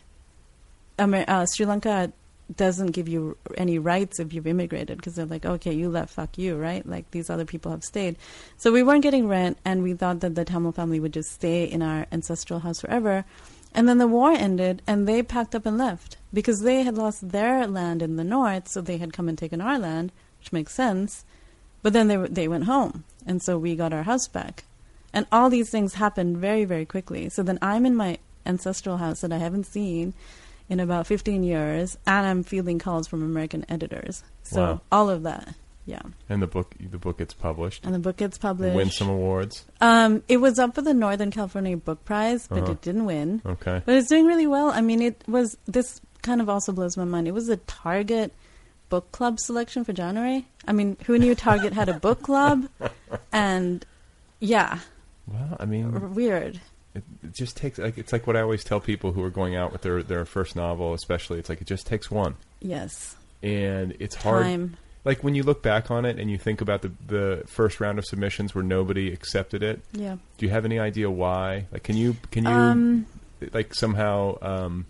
[0.98, 2.12] uh, sri lanka
[2.56, 6.38] doesn't give you any rights if you've immigrated because they're like, okay, you left, fuck
[6.38, 6.86] you, right?
[6.86, 8.18] Like these other people have stayed.
[8.58, 11.64] So we weren't getting rent, and we thought that the Tamil family would just stay
[11.64, 13.26] in our ancestral house forever.
[13.74, 17.30] And then the war ended, and they packed up and left because they had lost
[17.30, 20.74] their land in the north, so they had come and taken our land, which makes
[20.74, 21.26] sense.
[21.82, 24.64] But then they they went home, and so we got our house back.
[25.14, 27.30] And all these things happened very, very quickly.
[27.30, 30.14] So then I'm in my ancestral house that I haven't seen
[30.70, 34.24] in about 15 years, and I'm fielding calls from American editors.
[34.44, 34.82] So Wow.
[34.92, 35.56] all of that,
[35.86, 36.02] yeah.
[36.30, 38.76] And the book, the book gets published, And the book gets published.
[38.76, 39.66] win some awards.
[39.82, 42.72] Um, it was up for the Northern California Book Prize, but Uh-huh.
[42.74, 43.42] it didn't win.
[43.46, 43.82] Okay.
[43.86, 44.70] But it's doing really well.
[44.70, 47.28] I mean, it was this kind of also blows my mind.
[47.28, 48.32] It was a Target
[48.90, 50.48] book club selection for January.
[50.68, 52.68] I mean, who knew Target had a book club?
[53.32, 53.86] And
[54.40, 54.80] yeah,
[55.28, 56.60] Well, I mean, weird.
[56.96, 59.56] It, it just takes like it's like what I always tell people who are going
[59.56, 61.40] out with their their first novel, especially.
[61.40, 64.44] It's like it just takes one, Yes, and it's hard.
[64.44, 64.78] time.
[65.06, 68.00] Like when you look back on it and you think about the the first round
[68.00, 69.82] of submissions where nobody accepted it.
[69.94, 70.18] Yeah.
[70.38, 71.68] Do you have any idea why?
[71.72, 73.06] Like, can you can you Um,
[73.54, 74.86] like somehow um,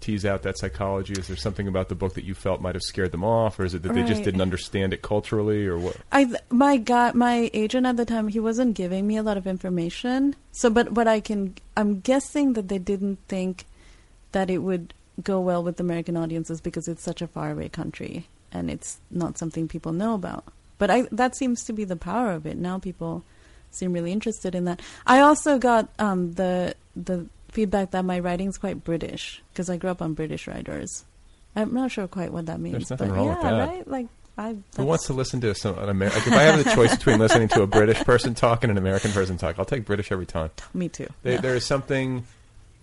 [0.00, 1.14] tease out that psychology?
[1.14, 3.64] Is there something about the book that you felt might have scared them off, or
[3.64, 5.96] is it that they just didn't understand it culturally, or what?
[6.12, 9.46] I my guy my agent at the time he wasn't giving me a lot of
[9.46, 10.36] information.
[10.52, 13.66] So but what I can I'm guessing that they didn't think
[14.32, 18.70] that it would go well with American audiences because it's such a faraway country and
[18.70, 20.44] it's not something people know about.
[20.78, 22.56] But I that seems to be the power of it.
[22.56, 23.24] Now people
[23.70, 24.80] seem really interested in that.
[25.06, 29.90] I also got um, the the feedback that my writing's quite British because I grew
[29.90, 31.04] up on British writers.
[31.56, 32.74] I'm not sure quite what that means.
[32.74, 33.68] There's nothing but wrong yeah, with that.
[33.68, 33.88] right?
[33.88, 34.06] Like
[34.38, 36.96] I Who wants to listen to some an Amer- like if I have the choice
[36.96, 40.10] between listening to a British person talk and an American person talk, I'll take British
[40.12, 40.50] every time.
[40.74, 41.08] Me too.
[41.22, 41.40] They, Yeah.
[41.40, 42.24] There is something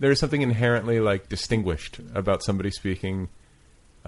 [0.00, 3.28] there is something inherently like distinguished about somebody speaking.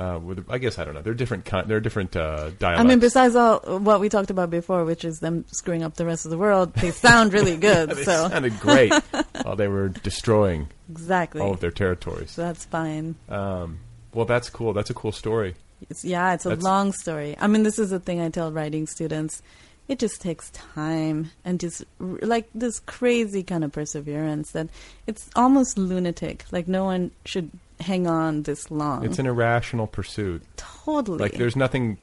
[0.01, 1.03] Uh, with I guess I don't know.
[1.03, 1.45] They're different.
[1.45, 2.81] Con- they're different uh, dialects.
[2.81, 6.07] I mean, besides all what we talked about before, which is them screwing up the
[6.07, 7.91] rest of the world, they sound really good.
[7.91, 8.93] they so sounded great
[9.43, 12.31] while they were destroying exactly, all of their territories.
[12.31, 13.15] so that's fine.
[13.29, 13.81] Um,
[14.15, 14.73] well, that's cool.
[14.73, 15.55] That's a cool story.
[15.91, 17.37] It's, yeah, it's a That's- long story.
[17.39, 19.43] I mean, this is the thing I tell writing students.
[19.91, 24.69] It just takes time and just like this crazy kind of perseverance that
[25.09, 26.45] it's almost lunatic.
[26.53, 29.05] Like no one should hang on this long.
[29.05, 30.43] It's an irrational pursuit.
[30.57, 31.99] totally Like there's nothing.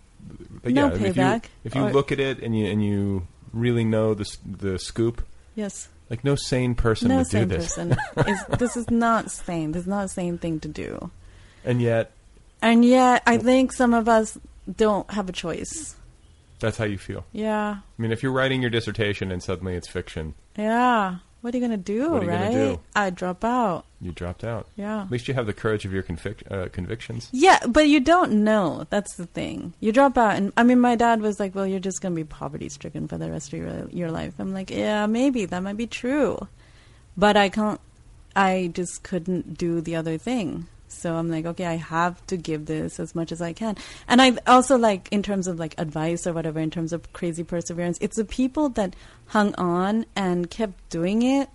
[0.66, 3.26] Like, No yeah, if you, payback, if you look at it and you and you
[3.54, 5.22] really know the the scoop,
[5.56, 5.88] yes.
[6.10, 7.68] like no sane person No would do sane this.
[7.76, 7.98] person.
[8.28, 9.72] is, this is not sane.
[9.72, 11.10] This is not a sane thing to do.
[11.64, 12.12] And yet,
[12.62, 14.38] And yet, I think some of us
[14.76, 15.96] don't have a choice.
[16.60, 17.26] That's how you feel.
[17.32, 21.18] Yeah, I mean, if you're writing your dissertation and suddenly it's fiction, yeah.
[21.42, 22.52] What are you gonna do, What are you right?
[22.52, 22.80] gonna do?
[22.96, 23.86] I drop out.
[24.02, 24.68] you dropped out.
[24.76, 25.04] Yeah.
[25.04, 27.30] At least you have the courage of your convic- uh, convictions.
[27.32, 28.86] Yeah, but you don't know.
[28.90, 29.74] That's the thing.
[29.80, 32.24] You drop out, and I mean, my dad was like, "Well, you're just gonna be
[32.24, 35.78] poverty stricken for the rest of your your life." I'm like, "Yeah, maybe that might
[35.78, 36.48] be true,"
[37.16, 37.80] but I can't.
[38.36, 40.68] I just couldn't do the other thing.
[40.88, 43.76] So I'm like, okay, I have to give this as much as I can.
[44.08, 47.44] And I also like, in terms of like advice or whatever, in terms of crazy
[47.44, 48.96] perseverance, it's the people that
[49.28, 51.50] hung on and kept doing it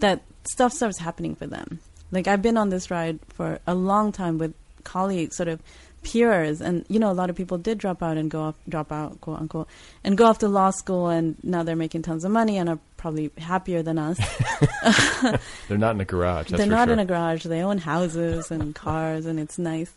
[0.00, 1.80] that stuff starts happening for them.
[2.10, 4.54] Like I've been on this ride for a long time with
[4.84, 5.60] colleagues, sort of
[6.04, 8.92] peers, and you know, a lot of people did drop out and go off, drop
[8.92, 9.68] out, quote unquote,
[10.04, 12.78] and go off to law school, and now they're making tons of money and are
[12.96, 14.18] probably happier than us.
[15.68, 16.50] They're not in a garage.
[16.50, 16.92] That's they're not sure.
[16.92, 19.92] in a garage; they own houses and cars, and it's nice.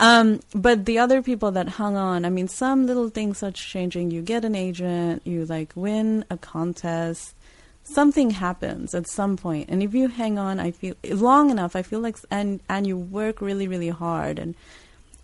[0.00, 4.12] Um, but the other people that hung on, I mean, some little things starts changing.
[4.12, 7.34] You get an agent, you like win a contest,
[7.82, 11.82] something happens at some point, and if you hang on, I feel long enough, I
[11.82, 14.54] feel like, and and you work really, really hard and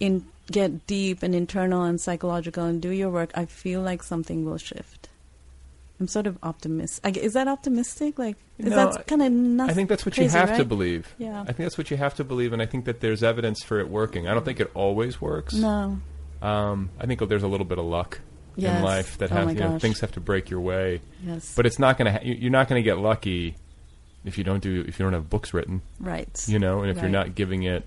[0.04, 4.44] in get deep and internal and psychological and do your work, I feel like something
[4.44, 5.08] will shift.
[6.00, 7.16] I'm sort of optimistic.
[7.16, 8.18] Is that optimistic?
[8.18, 9.70] Like, is No, that kind of nothing?
[9.70, 11.14] I think that's what you crazy, have to believe.
[11.18, 11.40] Yeah.
[11.42, 13.78] I think that's what you have to believe, and I think that there's evidence for
[13.78, 14.26] it working.
[14.28, 15.54] I don't think it always works.
[15.54, 15.98] No.
[16.42, 18.20] Um, I think there's a little bit of luck
[18.56, 18.76] Yes.
[18.78, 21.00] in life that Oh has you know, things have to break your way.
[21.24, 21.54] Yes.
[21.56, 22.12] But it's not going to.
[22.12, 23.56] Ha- you- you're not going to get lucky
[24.24, 25.80] if you don't do if you don't have books written.
[26.00, 26.28] Right.
[26.48, 27.84] You know, and if you're not giving it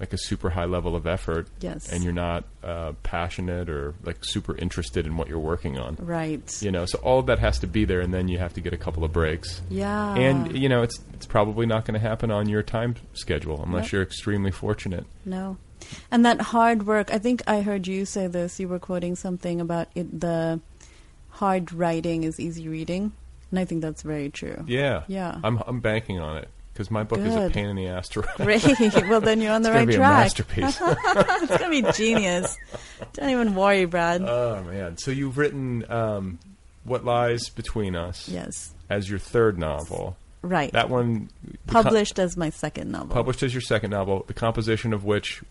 [0.00, 1.48] like a super high level of effort.
[1.60, 1.90] Yes.
[1.92, 5.96] And you're not uh, passionate or like super interested in what you're working on.
[6.00, 6.62] Right.
[6.62, 8.60] You know, so all of that has to be there, and then you have to
[8.60, 9.60] get a couple of breaks.
[9.68, 10.14] Yeah.
[10.14, 13.86] And you know, it's it's probably not going to happen on your time schedule unless
[13.86, 13.92] Yep.
[13.92, 15.04] you're extremely fortunate.
[15.24, 15.56] No.
[16.10, 18.60] And that hard work, I think I heard you say this.
[18.60, 20.60] You were quoting something about it, the
[21.30, 23.12] hard writing is easy reading.
[23.50, 24.64] And I think that's very true.
[24.66, 25.04] Yeah.
[25.08, 25.40] Yeah.
[25.42, 26.48] I'm I'm banking on it
[26.78, 28.36] because my book is a pain in the ass to write.
[28.36, 28.62] Great.
[29.08, 30.18] Well, then you're on the It's gonna right be a track.
[30.22, 30.78] masterpiece.
[30.80, 32.56] it's going to be genius.
[33.14, 34.22] Don't even worry, Brad.
[34.22, 34.96] Oh man!
[34.96, 36.38] So you've written um,
[36.84, 38.72] "What Lies Between Us" Yes.
[38.88, 40.16] as your third novel.
[40.40, 40.70] Right.
[40.70, 41.30] That one
[41.66, 43.08] Published as my second novel.
[43.08, 44.24] published as your second novel.
[44.28, 45.42] The composition of which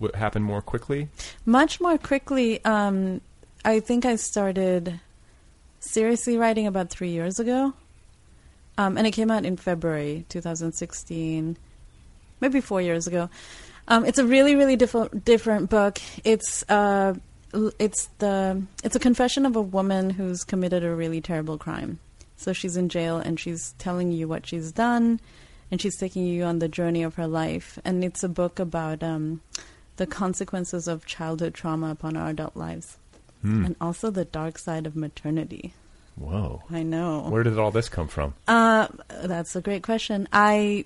[0.00, 1.08] w- happened more quickly.
[1.44, 2.64] Much more quickly.
[2.64, 3.20] Um,
[3.62, 4.98] I think I started
[5.80, 7.74] seriously writing about three years ago.
[8.80, 11.56] Um, and it came out in February 2016,
[12.40, 13.28] maybe four years ago.
[13.88, 15.98] Um, it's a really, really diff- different book.
[16.24, 17.14] It's uh,
[17.78, 21.98] it's the it's a confession of a woman who's committed a really terrible crime.
[22.36, 25.20] So she's in jail and she's telling you what she's done,
[25.70, 27.78] and she's taking you on the journey of her life.
[27.84, 29.42] And it's a book about um,
[29.96, 32.96] the consequences of childhood trauma upon our adult lives,
[33.42, 33.64] Hmm.
[33.66, 35.74] and also the dark side of maternity.
[36.20, 36.62] Whoa!
[36.70, 37.22] I know.
[37.30, 38.34] Where did all this come from?
[38.46, 38.88] Uh,
[39.22, 40.28] that's a great question.
[40.32, 40.84] I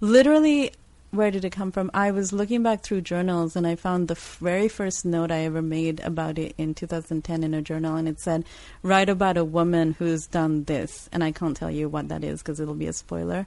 [0.00, 0.72] literally,
[1.10, 1.90] where did it come from?
[1.94, 5.38] I was looking back through journals and I found the f- very first note I
[5.40, 8.44] ever made about it in 2010 in a journal, and it said,
[8.82, 12.42] "Write about a woman who's done this," and I can't tell you what that is
[12.42, 13.46] because it'll be a spoiler.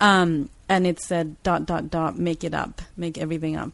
[0.00, 3.72] Um, and it said, "Dot dot dot, make it up, make everything up."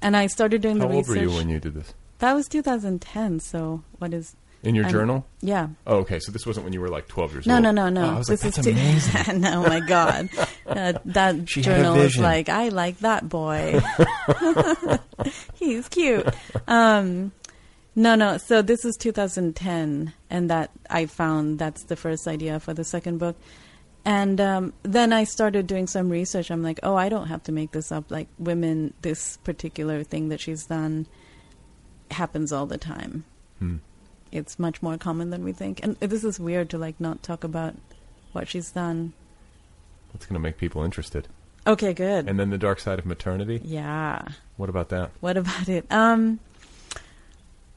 [0.00, 1.26] And I started doing How the old research.
[1.26, 1.92] were you when you did this?
[2.18, 3.40] That was 2010.
[3.40, 5.26] So what is In your I'm- journal?
[5.40, 5.68] Yeah.
[5.88, 6.20] Oh, okay.
[6.20, 7.64] So this wasn't when you were like 12 years No, old.
[7.64, 8.02] no, no, no.
[8.04, 9.40] Oh, I was like, this that's is amazing.
[9.40, 10.28] no, my God,
[10.66, 13.80] uh, that She journal is like, I like that boy.
[15.54, 16.26] He's cute.
[16.68, 17.32] Um,
[17.94, 18.38] no, no.
[18.38, 23.18] So this is 2010, and that I found that's the first idea for the second
[23.18, 23.36] book.
[24.04, 26.50] And um, then I started doing some research.
[26.50, 28.10] I'm like, oh, I don't have to make this up.
[28.10, 31.06] Like women, this particular thing that she's done
[32.10, 33.24] happens all the time
[33.58, 33.76] Hmm.
[34.32, 35.80] It's much more common than we think.
[35.82, 37.74] And this is weird to like not talk about
[38.32, 39.12] what she's done.
[40.14, 41.28] It's going to make people interested.
[41.66, 42.28] Okay, good.
[42.28, 43.60] And then the dark side of maternity.
[43.64, 44.22] yeah.
[44.56, 45.10] What about that?
[45.20, 45.86] What about it?
[45.90, 46.40] Um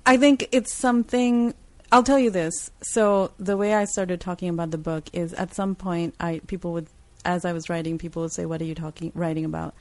[0.06, 1.54] I think it's something
[1.92, 2.72] I'll tell you this.
[2.82, 6.74] So the way I started talking about the book is at some point I people
[6.74, 6.88] would
[7.24, 9.74] as I was writing people would say what are you talking writing about?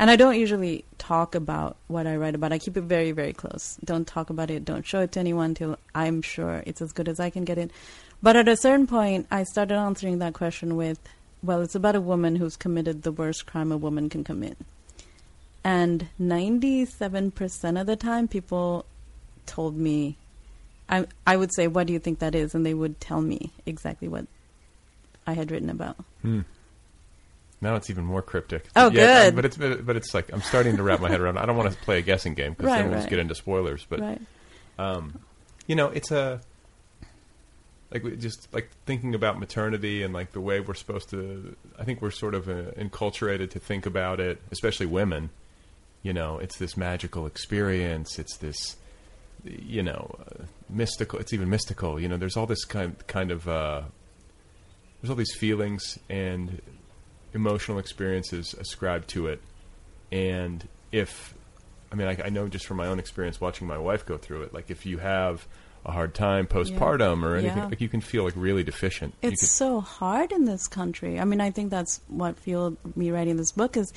[0.00, 2.54] And I don't usually talk about what I write about.
[2.54, 3.78] I keep it very very close.
[3.84, 7.06] Don't talk about it, don't show it to anyone till I'm sure it's as good
[7.06, 7.70] as I can get it.
[8.22, 10.98] But at a certain point I started answering that question with
[11.42, 14.56] well, it's about a woman who's committed the worst crime a woman can commit.
[15.62, 18.86] And 97% of the time, people
[19.44, 20.16] told me,
[20.88, 22.54] I, I would say, What do you think that is?
[22.54, 24.26] And they would tell me exactly what
[25.26, 25.96] I had written about.
[26.22, 26.40] Hmm.
[27.60, 28.66] Now it's even more cryptic.
[28.74, 29.36] Oh, Yeah, good.
[29.36, 31.38] But it's but it's like I'm starting to wrap my head around.
[31.38, 33.34] I don't want to play a guessing game because Right, then we'll just get into
[33.34, 33.84] spoilers.
[33.88, 34.20] But Right.
[34.78, 35.20] um,
[35.66, 36.40] you know, it's a
[37.90, 41.56] like just like thinking about maternity and like the way we're supposed to.
[41.78, 45.30] I think we're sort of uh, enculturated to think about it, especially women.
[46.02, 48.18] You know, it's this magical experience.
[48.18, 48.76] It's this,
[49.44, 51.18] you know, uh, mystical.
[51.18, 52.00] It's even mystical.
[52.00, 53.46] You know, there's all this kind kind of.
[53.48, 53.82] Uh,
[55.02, 56.60] there's all these feelings and
[57.34, 59.40] emotional experiences ascribed to it.
[60.12, 61.34] And if,
[61.92, 64.42] I mean, I, I know just from my own experience watching my wife go through
[64.42, 65.46] it, like if you have
[65.86, 67.66] a hard time postpartum or anything, Yeah.
[67.66, 69.14] like you can feel like really deficient.
[69.22, 71.18] It's can- so hard in this country.
[71.18, 73.90] I mean, I think that's what fueled me writing this book is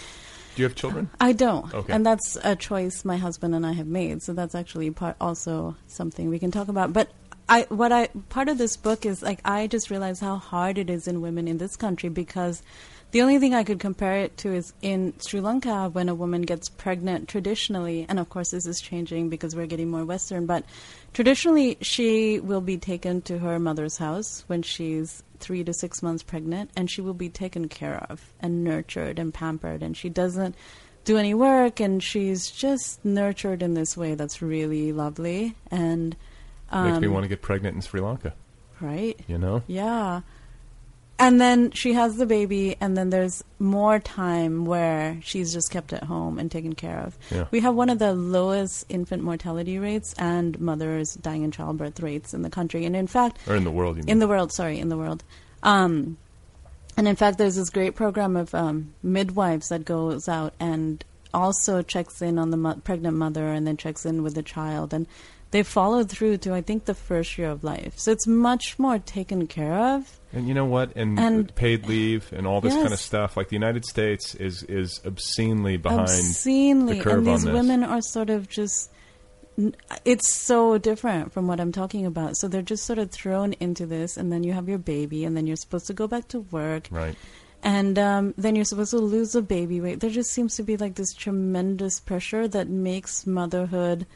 [0.56, 1.10] do you have children?
[1.20, 1.74] I don't.
[1.74, 1.92] Okay.
[1.92, 4.22] And that's a choice my husband and I have made.
[4.22, 6.94] So that's actually part also something we can talk about.
[6.94, 7.10] But
[7.50, 10.90] I what I part of this book is like I just realized how hard it
[10.92, 12.62] is in women in this country because
[13.14, 16.42] the only thing I could compare it to is in Sri Lanka when a woman
[16.42, 20.66] gets pregnant traditionally and of course this is changing because we're getting more western but
[21.14, 26.24] traditionally she will be taken to her mother's house when she's three to six months
[26.24, 30.56] pregnant, and she will be taken care of and nurtured and pampered, and she doesn't
[31.04, 36.16] do any work, and she's just nurtured in this way that's really lovely and
[36.72, 38.34] um, Makes me want to get pregnant in Sri Lanka.
[38.80, 39.20] right.
[39.28, 39.62] You know?
[39.68, 40.22] Yeah.
[41.20, 45.94] And then she has the baby, and then there's more time where she's just kept
[45.94, 47.18] at home and taken care of.
[47.32, 47.46] Yeah.
[47.52, 52.34] We have one of the lowest infant mortality rates and mothers dying in childbirth rates
[52.34, 52.84] in the country.
[52.86, 54.10] And in fact, Or in the world, you mean?
[54.10, 55.24] in the world, sorry, in the world.
[55.62, 56.18] Um,
[56.98, 61.82] and in fact, there's this great program of um, midwives that goes out and also
[61.82, 64.94] checks in on the mo- pregnant mother and then checks in with the child.
[64.94, 65.08] And
[65.54, 67.94] they followed through to, I think, the first year of life.
[67.98, 70.20] So it's much more taken care of.
[70.34, 70.92] And you know what?
[70.96, 73.38] And, And- paid leave and all this kind of stuff.
[73.38, 77.62] Like the United States is is obscenely behind obscenely, the curve and these on this.
[77.62, 78.90] women are sort of just
[80.04, 82.36] it's so different from what I'm talking about.
[82.38, 85.38] So they're just sort of thrown into this, and then you have your baby, and
[85.38, 87.16] then you're supposed to go back to work, Right.
[87.62, 90.00] and um, then you're supposed to lose the baby weight.
[90.00, 94.08] There just seems to be like this tremendous pressure that makes motherhood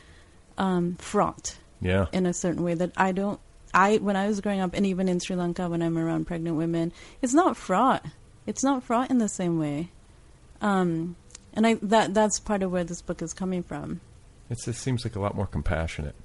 [0.58, 2.06] um, fraught Yeah.
[2.12, 3.40] in a certain way that I don't.
[3.74, 6.56] I when I was growing up, and even in Sri Lanka, when I'm around pregnant
[6.58, 6.92] women,
[7.22, 8.06] it's not fraught.
[8.46, 9.90] It's not fraught in the same way.
[10.62, 11.16] Um,
[11.54, 14.02] and I that that's part of where this book is coming from.
[14.50, 16.16] It's, it seems like a lot more compassionate.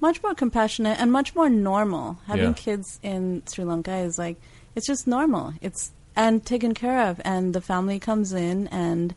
[0.00, 2.18] Much more compassionate and much more normal.
[2.26, 2.52] Having Yeah.
[2.54, 4.40] kids in Sri Lanka is like
[4.74, 5.54] it's just normal.
[5.60, 9.14] It's and taken care of, and the family comes in and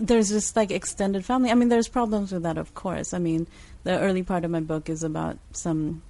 [0.00, 1.50] there's just like extended family.
[1.50, 3.14] I mean, there's problems with that, of course.
[3.14, 3.46] I mean,
[3.84, 6.02] the early part of my book is about some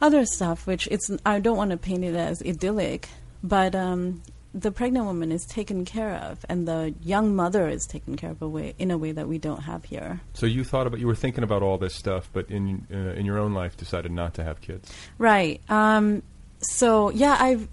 [0.00, 3.08] other stuff, which it's I don't want to paint it as idyllic,
[3.42, 4.22] but um,
[4.54, 8.42] the pregnant woman is taken care of, and the young mother is taken care of
[8.42, 10.20] a way in a way that we don't have here.
[10.34, 13.26] So you thought about you were thinking about all this stuff, but in uh, in
[13.26, 14.92] your own life decided not to have kids.
[15.18, 15.60] Right.
[15.68, 16.22] Um,
[16.60, 17.68] so yeah, I've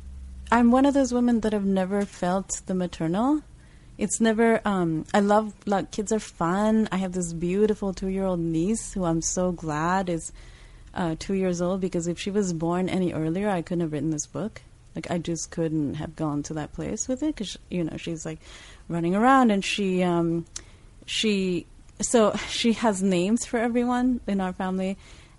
[0.52, 3.42] I'm one of those women that have never felt the maternal.
[3.98, 4.62] It's never.
[4.66, 6.90] Um, I love like kids are fun.
[6.92, 10.32] I have this beautiful two year old niece who I'm so glad is
[10.94, 14.12] uh, two years old because if she was born any earlier, I couldn't have written
[14.12, 14.62] this book.
[14.96, 18.26] Like I just couldn't have gone to that place with it because you know she's
[18.26, 18.40] like
[18.90, 20.46] running around and she um,
[21.06, 21.66] she
[22.02, 24.98] so she has names for everyone in our family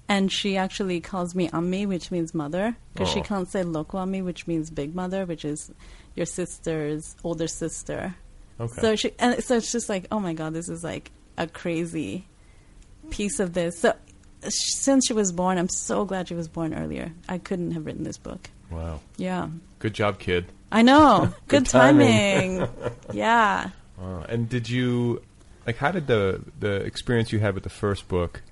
[0.08, 3.24] and she actually calls me Ammi, which means mother, because she Oh.
[3.24, 5.72] can't say Loko Ammi, which means big mother, which is
[6.14, 8.14] your sister's older sister.
[8.58, 8.80] Okay.
[8.80, 12.26] So she and so it's just like, oh my god, this is like a crazy
[13.10, 13.78] piece of this.
[13.80, 13.94] So
[14.48, 17.12] since she was born, I'm so glad she was born earlier.
[17.28, 18.48] I couldn't have written this book.
[18.70, 19.00] Wow.
[19.16, 19.48] Yeah,
[19.78, 20.46] Good job, kid.
[20.72, 21.32] I know.
[21.48, 22.58] Good Good, timing.
[22.60, 22.68] timing.
[23.12, 23.70] yeah.
[23.98, 24.24] Wow.
[24.28, 25.22] And did you
[25.66, 28.42] like how did the the experience you had with the first book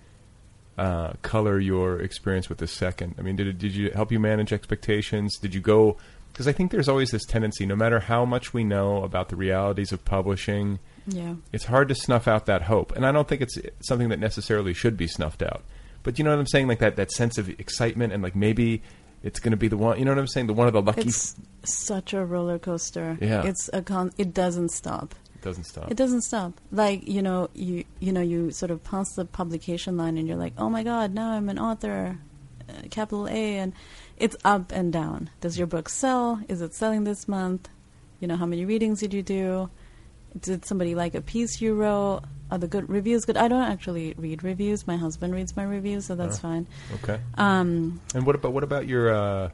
[0.77, 3.15] uh, color your experience with the second?
[3.19, 5.39] I mean, did it, did you help you manage expectations?
[5.39, 5.97] Did you go
[6.35, 9.37] because I think there's always this tendency, no matter how much we know about the
[9.37, 11.37] realities of publishing, Yeah.
[11.53, 12.91] it's hard to snuff out that hope.
[12.97, 15.63] And I don't think it's something that necessarily should be snuffed out.
[16.03, 16.67] But you know what I'm saying?
[16.67, 18.83] Like that, that sense of excitement and like maybe
[19.23, 19.97] it's going to be the one.
[19.99, 20.49] You know what I'm saying?
[20.49, 21.03] The one of the lucky.
[21.03, 23.17] It's such a roller coaster.
[23.23, 23.43] Yeah.
[23.47, 25.15] It's a con- it doesn't stop.
[25.37, 25.91] It doesn't stop.
[25.91, 26.61] It doesn't stop.
[26.73, 30.37] Like you know, you you know, you sort of pass the publication line, and you're
[30.37, 32.19] like, oh my god, now I'm an author,
[32.69, 33.73] uh, capital A, and
[34.17, 35.31] it's up and down.
[35.41, 36.41] Does your book sell?
[36.49, 37.69] Is it selling this month?
[38.21, 39.71] You know, how many readings did you do?
[40.41, 42.23] Did somebody like a piece you wrote?
[42.51, 43.37] Are the good reviews good?
[43.37, 44.87] I don't actually read reviews.
[44.87, 46.43] My husband reads my reviews, so that's Oh.
[46.43, 46.67] fine.
[47.03, 47.21] Okay.
[47.37, 49.51] Um, And what about what about your uh,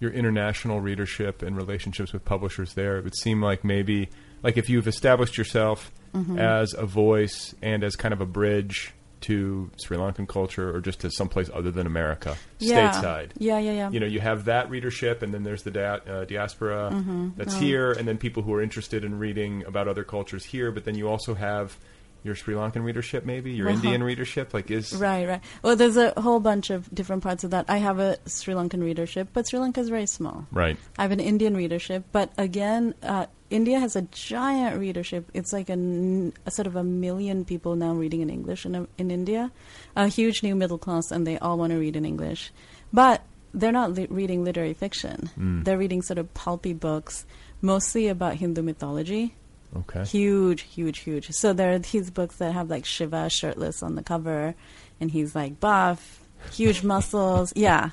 [0.00, 2.98] your international readership and relationships with publishers there?
[2.98, 4.08] It would seem like maybe
[4.42, 6.38] like if you've established yourself Mhm.
[6.38, 8.92] as a voice and as kind of a bridge
[9.22, 12.90] to Sri Lankan culture or just to someplace other than America, Yeah.
[12.92, 13.30] stateside.
[13.38, 13.90] Yeah, yeah, yeah.
[13.90, 17.36] You know, you have that readership, and then there's the dia- uh, diaspora Mhm.
[17.36, 17.58] that's Oh.
[17.60, 20.70] here, and then people who are interested in reading about other cultures here.
[20.70, 21.76] But then you also have
[22.24, 23.76] your Sri Lankan readership, maybe your Uh-huh.
[23.76, 24.52] Indian readership.
[24.52, 25.40] Like, is Right, right.
[25.62, 27.66] Well, there's a whole bunch of different parts of that.
[27.68, 30.46] I have a Sri Lankan readership, but Sri Lanka is very small.
[30.50, 30.76] Right.
[30.98, 35.30] I have an Indian readership, but again, uh, India has a giant readership.
[35.32, 38.86] It's like a, n- a sort of a million people now reading in English in,
[38.98, 39.50] in India,
[39.96, 42.52] a huge new middle class, and they all want to read in English.
[42.92, 43.22] But
[43.54, 45.30] they're not li- reading literary fiction.
[45.38, 45.64] Mm.
[45.64, 47.24] They're reading sort of pulpy books,
[47.62, 49.34] mostly about Hindu mythology.
[49.76, 50.04] Okay.
[50.04, 51.30] Huge, huge, huge.
[51.30, 54.54] So there are these books that have like Shiva shirtless on the cover,
[55.00, 56.20] and he's like buff,
[56.52, 57.52] huge muscles.
[57.56, 57.90] Yeah.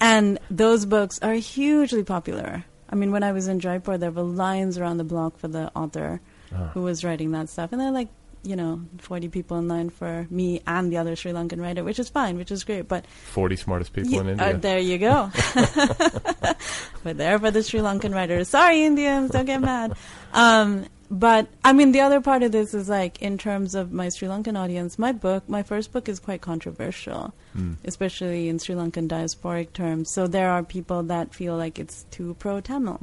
[0.00, 2.64] And those books are hugely popular.
[2.88, 5.70] I mean, when I was in Jaipur, there were lines around the block for the
[5.76, 6.20] author
[6.52, 6.68] Ah.
[6.74, 7.70] who was writing that stuff.
[7.72, 8.08] And they're like
[8.42, 11.98] you know, 40 people in line for me and the other Sri Lankan writer, which
[11.98, 12.88] is fine, which is great.
[12.88, 14.58] But 40 smartest people Yeah, in uh, India.
[14.58, 15.30] there you go.
[17.04, 18.48] We're there for the Sri Lankan writers.
[18.48, 19.94] Sorry, Indians, don't get mad.
[20.32, 24.08] Um, but I mean, the other part of this is like in terms of my
[24.10, 24.98] Sri Lankan audience.
[24.98, 27.72] My book, my first book, is quite controversial, Hmm.
[27.84, 30.12] especially in Sri Lankan diasporic terms.
[30.12, 33.00] So there are people that feel like it's too pro Tamil.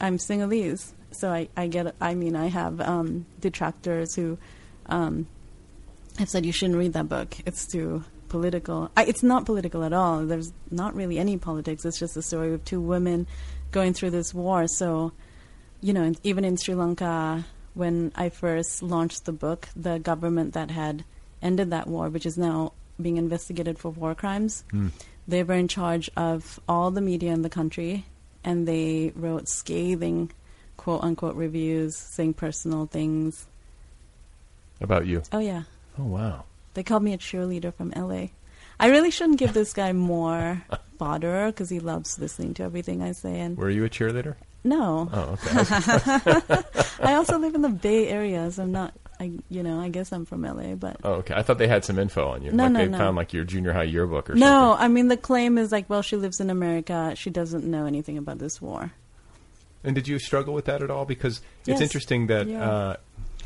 [0.00, 1.94] I'm Sinhalese, so I, I get.
[2.00, 4.38] I mean, I have um, detractors who
[4.86, 5.26] um,
[6.18, 7.36] have said you shouldn't read that book.
[7.46, 8.90] It's too political.
[8.96, 10.24] I, it's not political at all.
[10.26, 11.84] There's not really any politics.
[11.84, 13.26] It's just a story of two women
[13.72, 14.66] going through this war.
[14.66, 15.12] So,
[15.80, 17.44] you know, even in Sri Lanka,
[17.74, 21.04] when I first launched the book, the government that had
[21.42, 24.88] ended that war, which is now being investigated for war crimes, Hmm.
[25.28, 28.06] they were in charge of all the media in the country,
[28.42, 30.30] and they wrote scathing,
[30.86, 33.48] quote unquote, reviews saying personal things.
[34.80, 35.20] About you.
[35.32, 35.64] Oh yeah.
[35.98, 36.44] Oh, wow.
[36.74, 38.26] They called me a cheerleader from LA.
[38.78, 40.62] I really shouldn't give this guy more
[40.98, 43.40] fodder because he loves listening to everything I say.
[43.40, 44.36] And Were you a cheerleader?
[44.62, 46.62] no, Oh, okay.
[47.02, 48.94] I also live in the Bay Area, so I'm not.
[49.18, 51.34] I you know I guess I'm from LA, but oh, okay.
[51.34, 52.52] I thought they had some info on you.
[52.52, 52.98] No, like no, they no.
[52.98, 54.46] found like your junior high yearbook or no.
[54.46, 54.84] something.
[54.84, 57.14] I mean the claim is like, well, she lives in America.
[57.16, 58.92] She doesn't know anything about this war.
[59.84, 61.04] And did you struggle with that at all?
[61.04, 61.74] Because Yes.
[61.76, 62.68] it's interesting that, Yeah.
[62.70, 62.96] uh,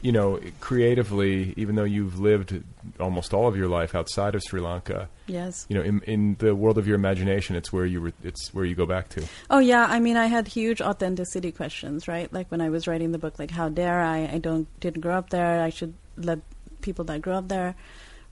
[0.03, 2.63] you know, creatively, even though you've lived
[2.99, 5.67] almost all of your life outside of Sri Lanka, Yes.
[5.69, 8.65] you know, in, in the world of your imagination, it's where you were, it's where
[8.65, 9.25] you go back to.
[9.51, 12.33] Oh yeah, I mean, I had huge authenticity questions, right?
[12.33, 14.27] Like when I was writing the book, like how dare I?
[14.33, 15.61] I don't didn't grow up there.
[15.61, 16.39] I should let
[16.81, 17.75] people that grew up there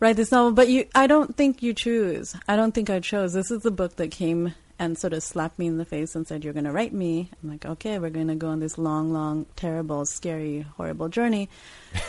[0.00, 0.52] write this novel.
[0.52, 2.34] But you, I don't think you choose.
[2.48, 3.34] I don't think I chose.
[3.34, 6.26] This is the book that came and sort of slapped me in the face and
[6.26, 8.78] said, "You're going to write me." I'm like, "Okay, we're going to go on this
[8.78, 11.48] long, long, terrible, scary, horrible journey."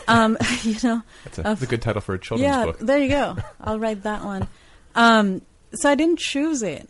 [0.08, 2.78] Um, you know, That's a, that's a good title for a children's yeah, book.
[2.80, 3.36] there you go.
[3.60, 4.46] I'll write that one.
[4.94, 5.40] Um,
[5.72, 6.88] so I didn't choose it.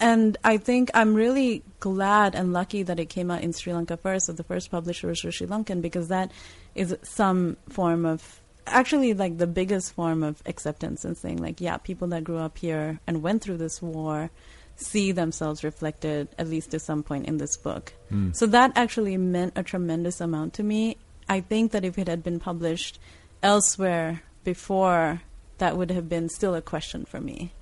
[0.00, 3.96] And I think I'm really glad and lucky that it came out in Sri Lanka
[3.96, 6.30] first, that the first publisher was Sri Lankan, because that
[6.74, 11.76] is some form of, actually, like the biggest form of acceptance and saying, like, yeah,
[11.76, 14.30] people that grew up here and went through this war
[14.76, 17.92] see themselves reflected, at least to some point, in this book.
[18.08, 18.32] Hmm.
[18.32, 20.98] So that actually meant a tremendous amount to me.
[21.28, 23.00] I think that if it had been published
[23.42, 25.22] elsewhere before,
[25.58, 27.52] that would have been still a question for me.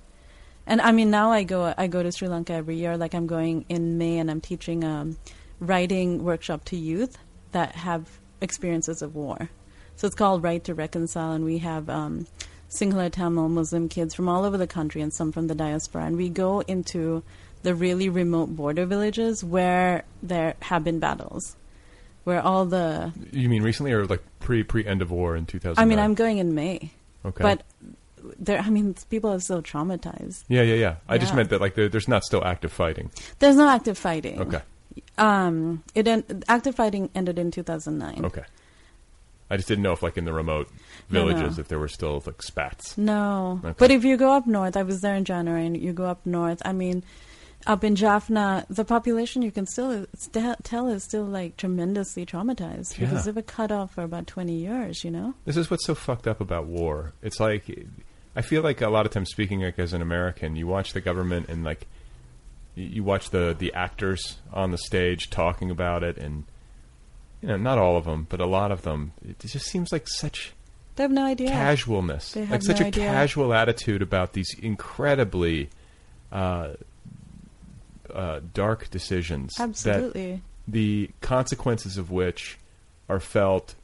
[0.67, 2.97] And I mean, now I go I go to Sri Lanka every year.
[2.97, 5.11] Like I'm going in May, and I'm teaching a
[5.59, 7.17] writing workshop to youth
[7.51, 9.49] that have experiences of war.
[9.95, 12.27] So it's called Right to Reconcile, and we have um,
[12.75, 16.17] Sinhala Tamil Muslim kids from all over the country and some from the diaspora, and
[16.17, 17.23] we go into
[17.63, 21.55] the really remote border villages where there have been battles,
[22.23, 25.81] where all the You mean recently or like pre pre end of war in 2000?
[25.81, 26.91] I mean, I'm going in May,
[27.25, 27.41] okay.
[27.41, 27.63] but
[28.39, 28.59] there.
[28.59, 30.43] I mean, people are still traumatized.
[30.47, 30.95] yeah, yeah, yeah.
[31.07, 33.09] I just meant that like there, there's not still active fighting.
[33.39, 34.39] There's no active fighting.
[34.41, 34.61] Okay,
[35.17, 38.25] Um, it en- active fighting ended in 2009.
[38.25, 38.43] okay.
[39.49, 40.69] I just didn't know if like in the remote
[41.09, 41.33] No, no.
[41.33, 42.97] villages if there were still like spats.
[42.97, 43.75] No, Okay.
[43.77, 46.25] but if you go up north, I was there in January, and you go up
[46.25, 46.61] north.
[46.65, 47.03] I mean,
[47.67, 52.97] up in Jaffna, the population you can still st- tell is still like tremendously traumatized
[52.99, 53.31] because Yeah.
[53.31, 55.03] they were cut off for about 20 years.
[55.03, 55.33] You know.
[55.45, 57.13] This is what's so fucked up about war.
[57.21, 57.65] It's like
[58.35, 61.01] I feel like a lot of times speaking like as an American, you watch the
[61.01, 61.87] government and like
[62.75, 66.43] you you watch the the actors on the stage talking about it and
[67.45, 69.11] you know, not all of them, but a lot of them.
[69.27, 70.53] It just seems like such
[70.95, 71.49] They have no idea.
[71.49, 73.05] casualness, They have like such no a idea.
[73.05, 75.69] casual attitude about these incredibly
[76.31, 76.69] uh,
[78.13, 79.53] uh, dark decisions.
[79.55, 80.41] that Absolutely.
[80.67, 82.57] the consequences of which
[83.09, 83.75] are felt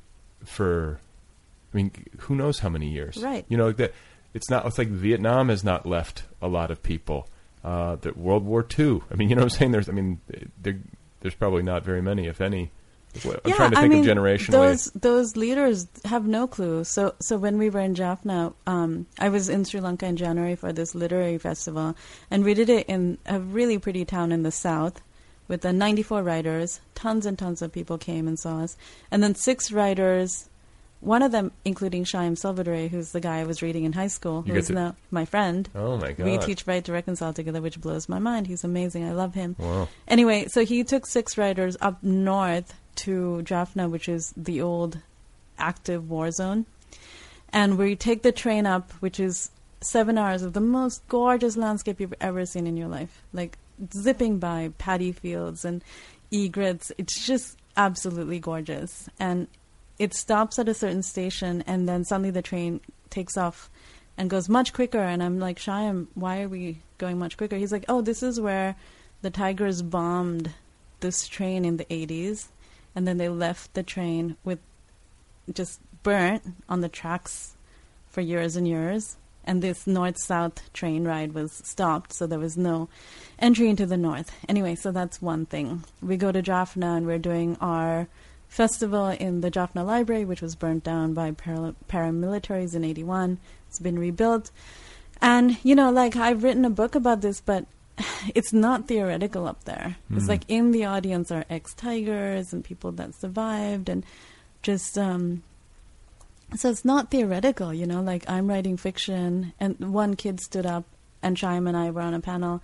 [0.44, 1.00] for
[1.74, 3.46] I mean who knows how many years Right.
[3.48, 3.94] you know that
[4.34, 7.28] it's not it's like Vietnam has not left a lot of people
[7.64, 10.20] uh that World War II I mean you know what I'm saying there's I mean
[10.60, 10.80] there,
[11.22, 12.72] there's probably not very many if any
[13.26, 16.84] I'm yeah, trying to I think mean, of generationally Those those leaders have no clue.
[16.84, 20.56] So so when we were in Jaffna, um, I was in Sri Lanka in January
[20.56, 21.96] for this literary festival,
[22.30, 25.02] and we did it in a really pretty town in the south,
[25.48, 26.80] with the 94 writers.
[26.96, 28.78] Tons and tons of people came and saw us,
[29.12, 30.48] and then six writers.
[31.00, 34.44] One of them, including Shyam Selvadurai, who's the guy I was reading in high school,
[34.46, 35.68] You who get to- now my friend.
[35.74, 38.46] oh my god We teach Right to Reconcile together, which blows my mind.
[38.46, 39.04] He's amazing.
[39.06, 39.56] I love him.
[39.58, 45.00] wow Anyway, so he took six writers up north to Jaffna, which is the old
[45.58, 46.66] active war zone.
[47.54, 49.52] And we take the train up, which is
[49.82, 53.22] seven hours of the most gorgeous landscape you've ever seen in your life.
[53.34, 53.58] Like
[53.94, 55.84] zipping by paddy fields and
[56.32, 56.92] egrets.
[56.98, 59.10] It's just absolutely gorgeous.
[59.20, 59.48] And
[60.00, 63.70] it stops at a certain station, and then suddenly the train takes off
[64.18, 65.00] and goes much quicker.
[65.00, 67.56] And I'm like, Shyam, why are we going much quicker?
[67.56, 68.76] He's like, oh, this is where
[69.22, 70.52] the Tigers bombed
[71.02, 72.48] this train in the 80s,
[72.96, 74.60] and then they left the train with
[75.52, 77.56] just burnt on the tracks
[78.10, 79.18] for years and years.
[79.44, 82.90] And this north south train ride was stopped, so there was no
[83.40, 84.32] entry into the north.
[84.48, 85.84] Anyway, so that's one thing.
[86.00, 88.08] We go to Jaffna and we're doing our
[88.48, 93.40] festival in the Jaffna Library, which was burnt down by para- paramilitaries in 81.
[93.68, 94.52] It's been rebuilt.
[95.22, 97.66] And, you know, like I've written a book about this, but
[98.36, 99.98] it's not theoretical up there.
[100.12, 100.18] Mm.
[100.18, 104.06] It's like in the audience are ex tigers and people that survived and
[104.62, 105.44] just um
[106.56, 110.84] so it's not theoretical, you know, like I'm writing fiction and one kid stood up
[111.22, 112.62] and Shyam and I were on a panel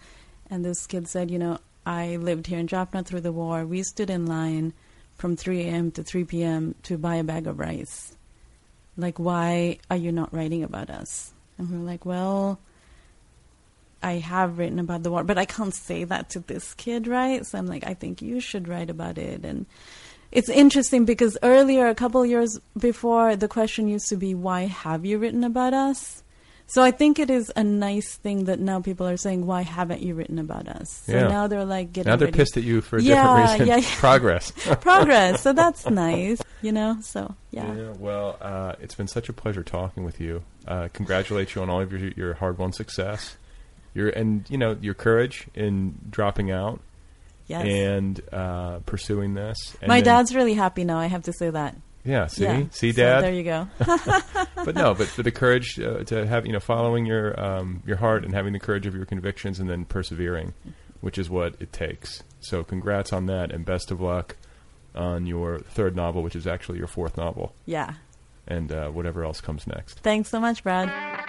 [0.49, 3.65] and this kid said, you know, I lived here in Jaffna through the war.
[3.65, 4.73] We stood in line
[5.15, 5.91] from 3 a.m.
[5.91, 6.75] to 3 p.m.
[6.83, 8.13] to buy a bag of rice.
[8.97, 11.33] Like, why are you not writing about us?
[11.57, 12.59] And we're like, well,
[14.07, 17.45] I have written about the war, but I can't say that to this kid, right?
[17.45, 19.43] So I'm like, I think you should write about it.
[19.43, 19.65] And
[20.31, 25.05] it's interesting because earlier, a couple years before, the question used to be, why have
[25.05, 26.23] you written about us?
[26.69, 30.01] So I think it is a nice thing that now people are saying, "Why haven't
[30.01, 31.27] you written about us?" So yeah.
[31.29, 32.09] now they're like getting.
[32.09, 32.39] Now they're ready.
[32.39, 33.67] pissed at you for a yeah, different reason.
[33.67, 33.95] Yeah, yeah.
[33.99, 34.51] Progress.
[34.81, 35.41] Progress.
[35.41, 36.97] So that's nice, you know.
[37.01, 37.73] So yeah.
[37.73, 40.43] yeah well, uh, it's been such a pleasure talking with you.
[40.67, 43.37] Uh, congratulate you on all of your your hard won success.
[43.97, 46.79] Your and you know your courage in dropping out.
[47.47, 47.65] Yes.
[47.65, 49.57] And uh, pursuing this.
[49.81, 50.99] And My then, dad's really happy now.
[50.99, 51.77] I have to say that.
[52.03, 52.27] Yeah.
[52.27, 52.43] See.
[52.43, 52.63] Yeah.
[52.71, 53.21] See, So Dad.
[53.21, 53.67] there you go.
[54.55, 57.97] but no, but for the courage uh, to have you know following your um, your
[57.97, 60.53] heart and having the courage of your convictions and then persevering,
[61.01, 62.21] which is what it takes.
[62.39, 64.35] So congrats on that and best of luck
[64.93, 67.93] on your third novel, which is actually your fourth novel, yeah.
[68.47, 69.99] and uh, whatever else comes next.
[69.99, 71.25] Thanks so much, Brad.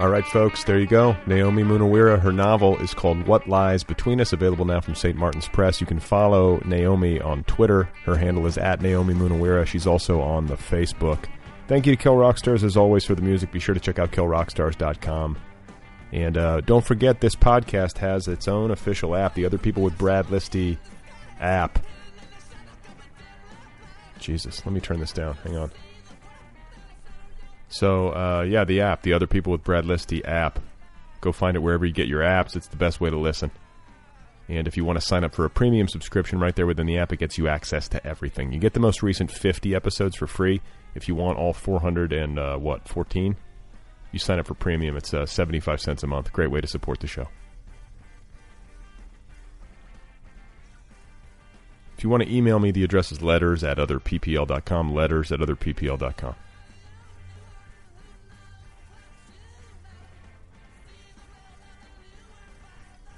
[0.00, 1.16] All right, folks, there you go.
[1.26, 2.20] Nayomi Munaweera.
[2.20, 5.16] Her novel is called What Lies Between Us, available now from St.
[5.16, 5.80] Martin's Press.
[5.80, 7.88] You can follow Nayomi on Twitter.
[8.04, 9.66] Her handle is at Nayomi Munaweera.
[9.66, 11.24] She's also on the Facebook.
[11.66, 13.50] Thank you to Kill Rock Stars, as always, for the music.
[13.50, 15.36] Be sure to check out killrockstars.com.
[16.12, 19.98] And uh, don't forget, this podcast has its own official app, the Other People with
[19.98, 20.78] Brad Listi
[21.40, 21.84] app.
[24.20, 25.34] Jesus, let me turn this down.
[25.44, 25.72] Hang on.
[27.68, 30.58] So, uh, yeah, the app, the Other People with Brad Listi app.
[31.20, 32.56] Go find it wherever you get your apps.
[32.56, 33.50] It's the best way to listen.
[34.48, 36.96] And if you want to sign up for a premium subscription right there within the
[36.96, 38.52] app, it gets you access to everything.
[38.52, 40.62] You get the most recent 50 episodes for free.
[40.94, 43.36] If you want all 400 and uh, what, 14?
[44.10, 44.96] You sign up for premium.
[44.96, 46.32] It's uh, 75 cents a month.
[46.32, 47.28] Great way to support the show.
[51.98, 54.94] If you want to email me, the address is letters at otherppl.com.
[54.94, 56.34] Letters at otherppl.com.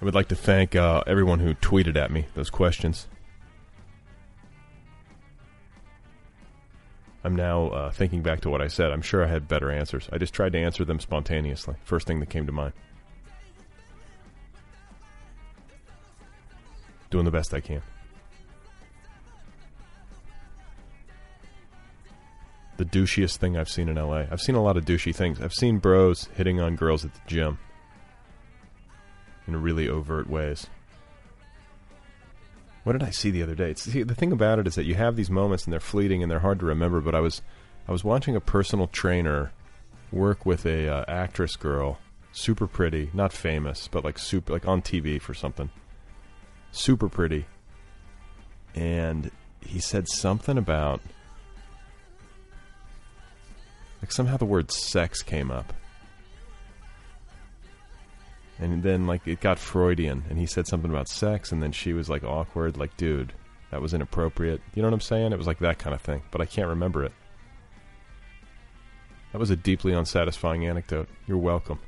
[0.01, 3.07] I would like to thank uh, everyone who tweeted at me those questions.
[7.23, 8.93] I'm now uh, thinking back to what I said.
[8.93, 10.09] I'm sure I had better answers.
[10.11, 11.75] I just tried to answer them spontaneously.
[11.85, 12.73] First thing that came to mind.
[17.11, 17.83] Doing the best I can.
[22.79, 24.25] The douchiest thing I've seen in LA.
[24.31, 25.43] I've seen a lot of douchey things.
[25.43, 27.59] I've seen bros hitting on girls at the gym
[29.51, 30.69] in really overt ways.
[32.85, 33.75] What did I see the other day?
[33.75, 36.31] See, the thing about it is that you have these moments and they're fleeting and
[36.31, 37.01] they're hard to remember.
[37.01, 37.43] But I was,
[37.87, 39.53] I was watching a personal trainer
[40.11, 41.99] work with a uh, actress girl,
[42.33, 45.71] super pretty, not famous, but like super, like on TV for something,
[46.73, 47.47] super pretty.
[48.75, 51.03] And he said something about,
[54.01, 55.75] like somehow the word sex came up
[58.61, 61.93] and then like it got Freudian, and he said something about sex, and then she
[61.93, 63.33] was like awkward, like dude,
[63.71, 64.61] that was inappropriate.
[64.75, 65.33] You know what I'm saying?
[65.33, 67.13] It was like that kind of thing, but I can't remember it.
[69.33, 71.09] That was a deeply unsatisfying anecdote.
[71.27, 71.79] You're welcome.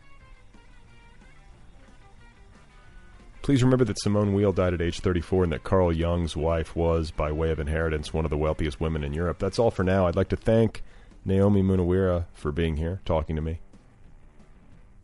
[3.42, 7.10] Please remember that Simone Weil died at age 34 and that Carl Jung's wife was,
[7.10, 9.40] by way of inheritance, one of the wealthiest women in Europe.
[9.40, 10.06] That's all for now.
[10.06, 10.84] I'd like to thank
[11.26, 13.58] Nayomi Munaweera for being here, talking to me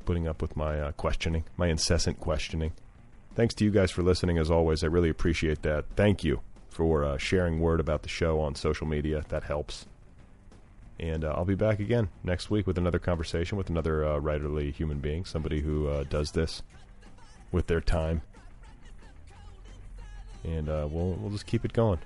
[0.08, 2.72] putting up with my uh, questioning, my incessant questioning.
[3.34, 4.82] Thanks to you guys for listening, as always.
[4.82, 5.84] I really appreciate that.
[5.96, 6.40] Thank you
[6.70, 9.22] for uh, sharing word about the show on social media.
[9.28, 9.84] That helps.
[10.98, 14.72] And uh, I'll be back again next week with another conversation with another uh, writerly
[14.72, 16.62] human being, somebody who uh, does this
[17.52, 18.22] with their time.
[20.42, 21.98] And we'll we'll just keep it going.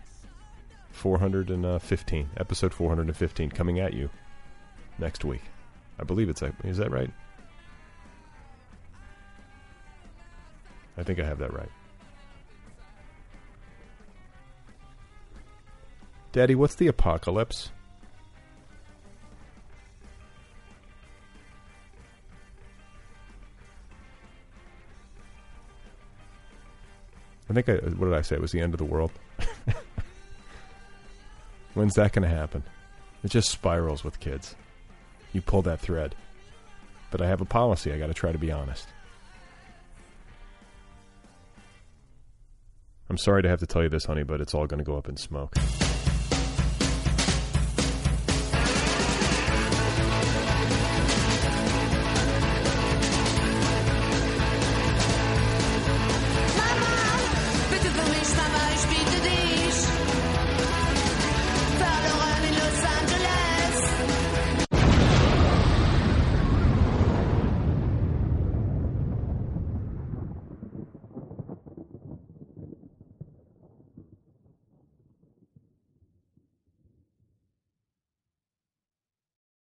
[0.91, 4.11] 415, episode 415, coming at you
[4.99, 5.43] next week.
[6.01, 7.13] I believe it's is that right?
[10.97, 11.71] I think I have that right.
[16.33, 17.71] Daddy, what's the apocalypse?
[27.51, 28.37] I think I what did I say?
[28.37, 29.13] It was the end of the world.
[31.75, 32.63] When's that going to happen?
[33.23, 34.57] It just spirals with kids.
[35.35, 36.15] You pull that thread.
[37.11, 37.93] But I have a policy.
[37.93, 38.89] I got to try to be honest.
[43.13, 44.97] I'm sorry to have to tell you this, honey, but it's all going to go
[44.97, 45.53] up in smoke.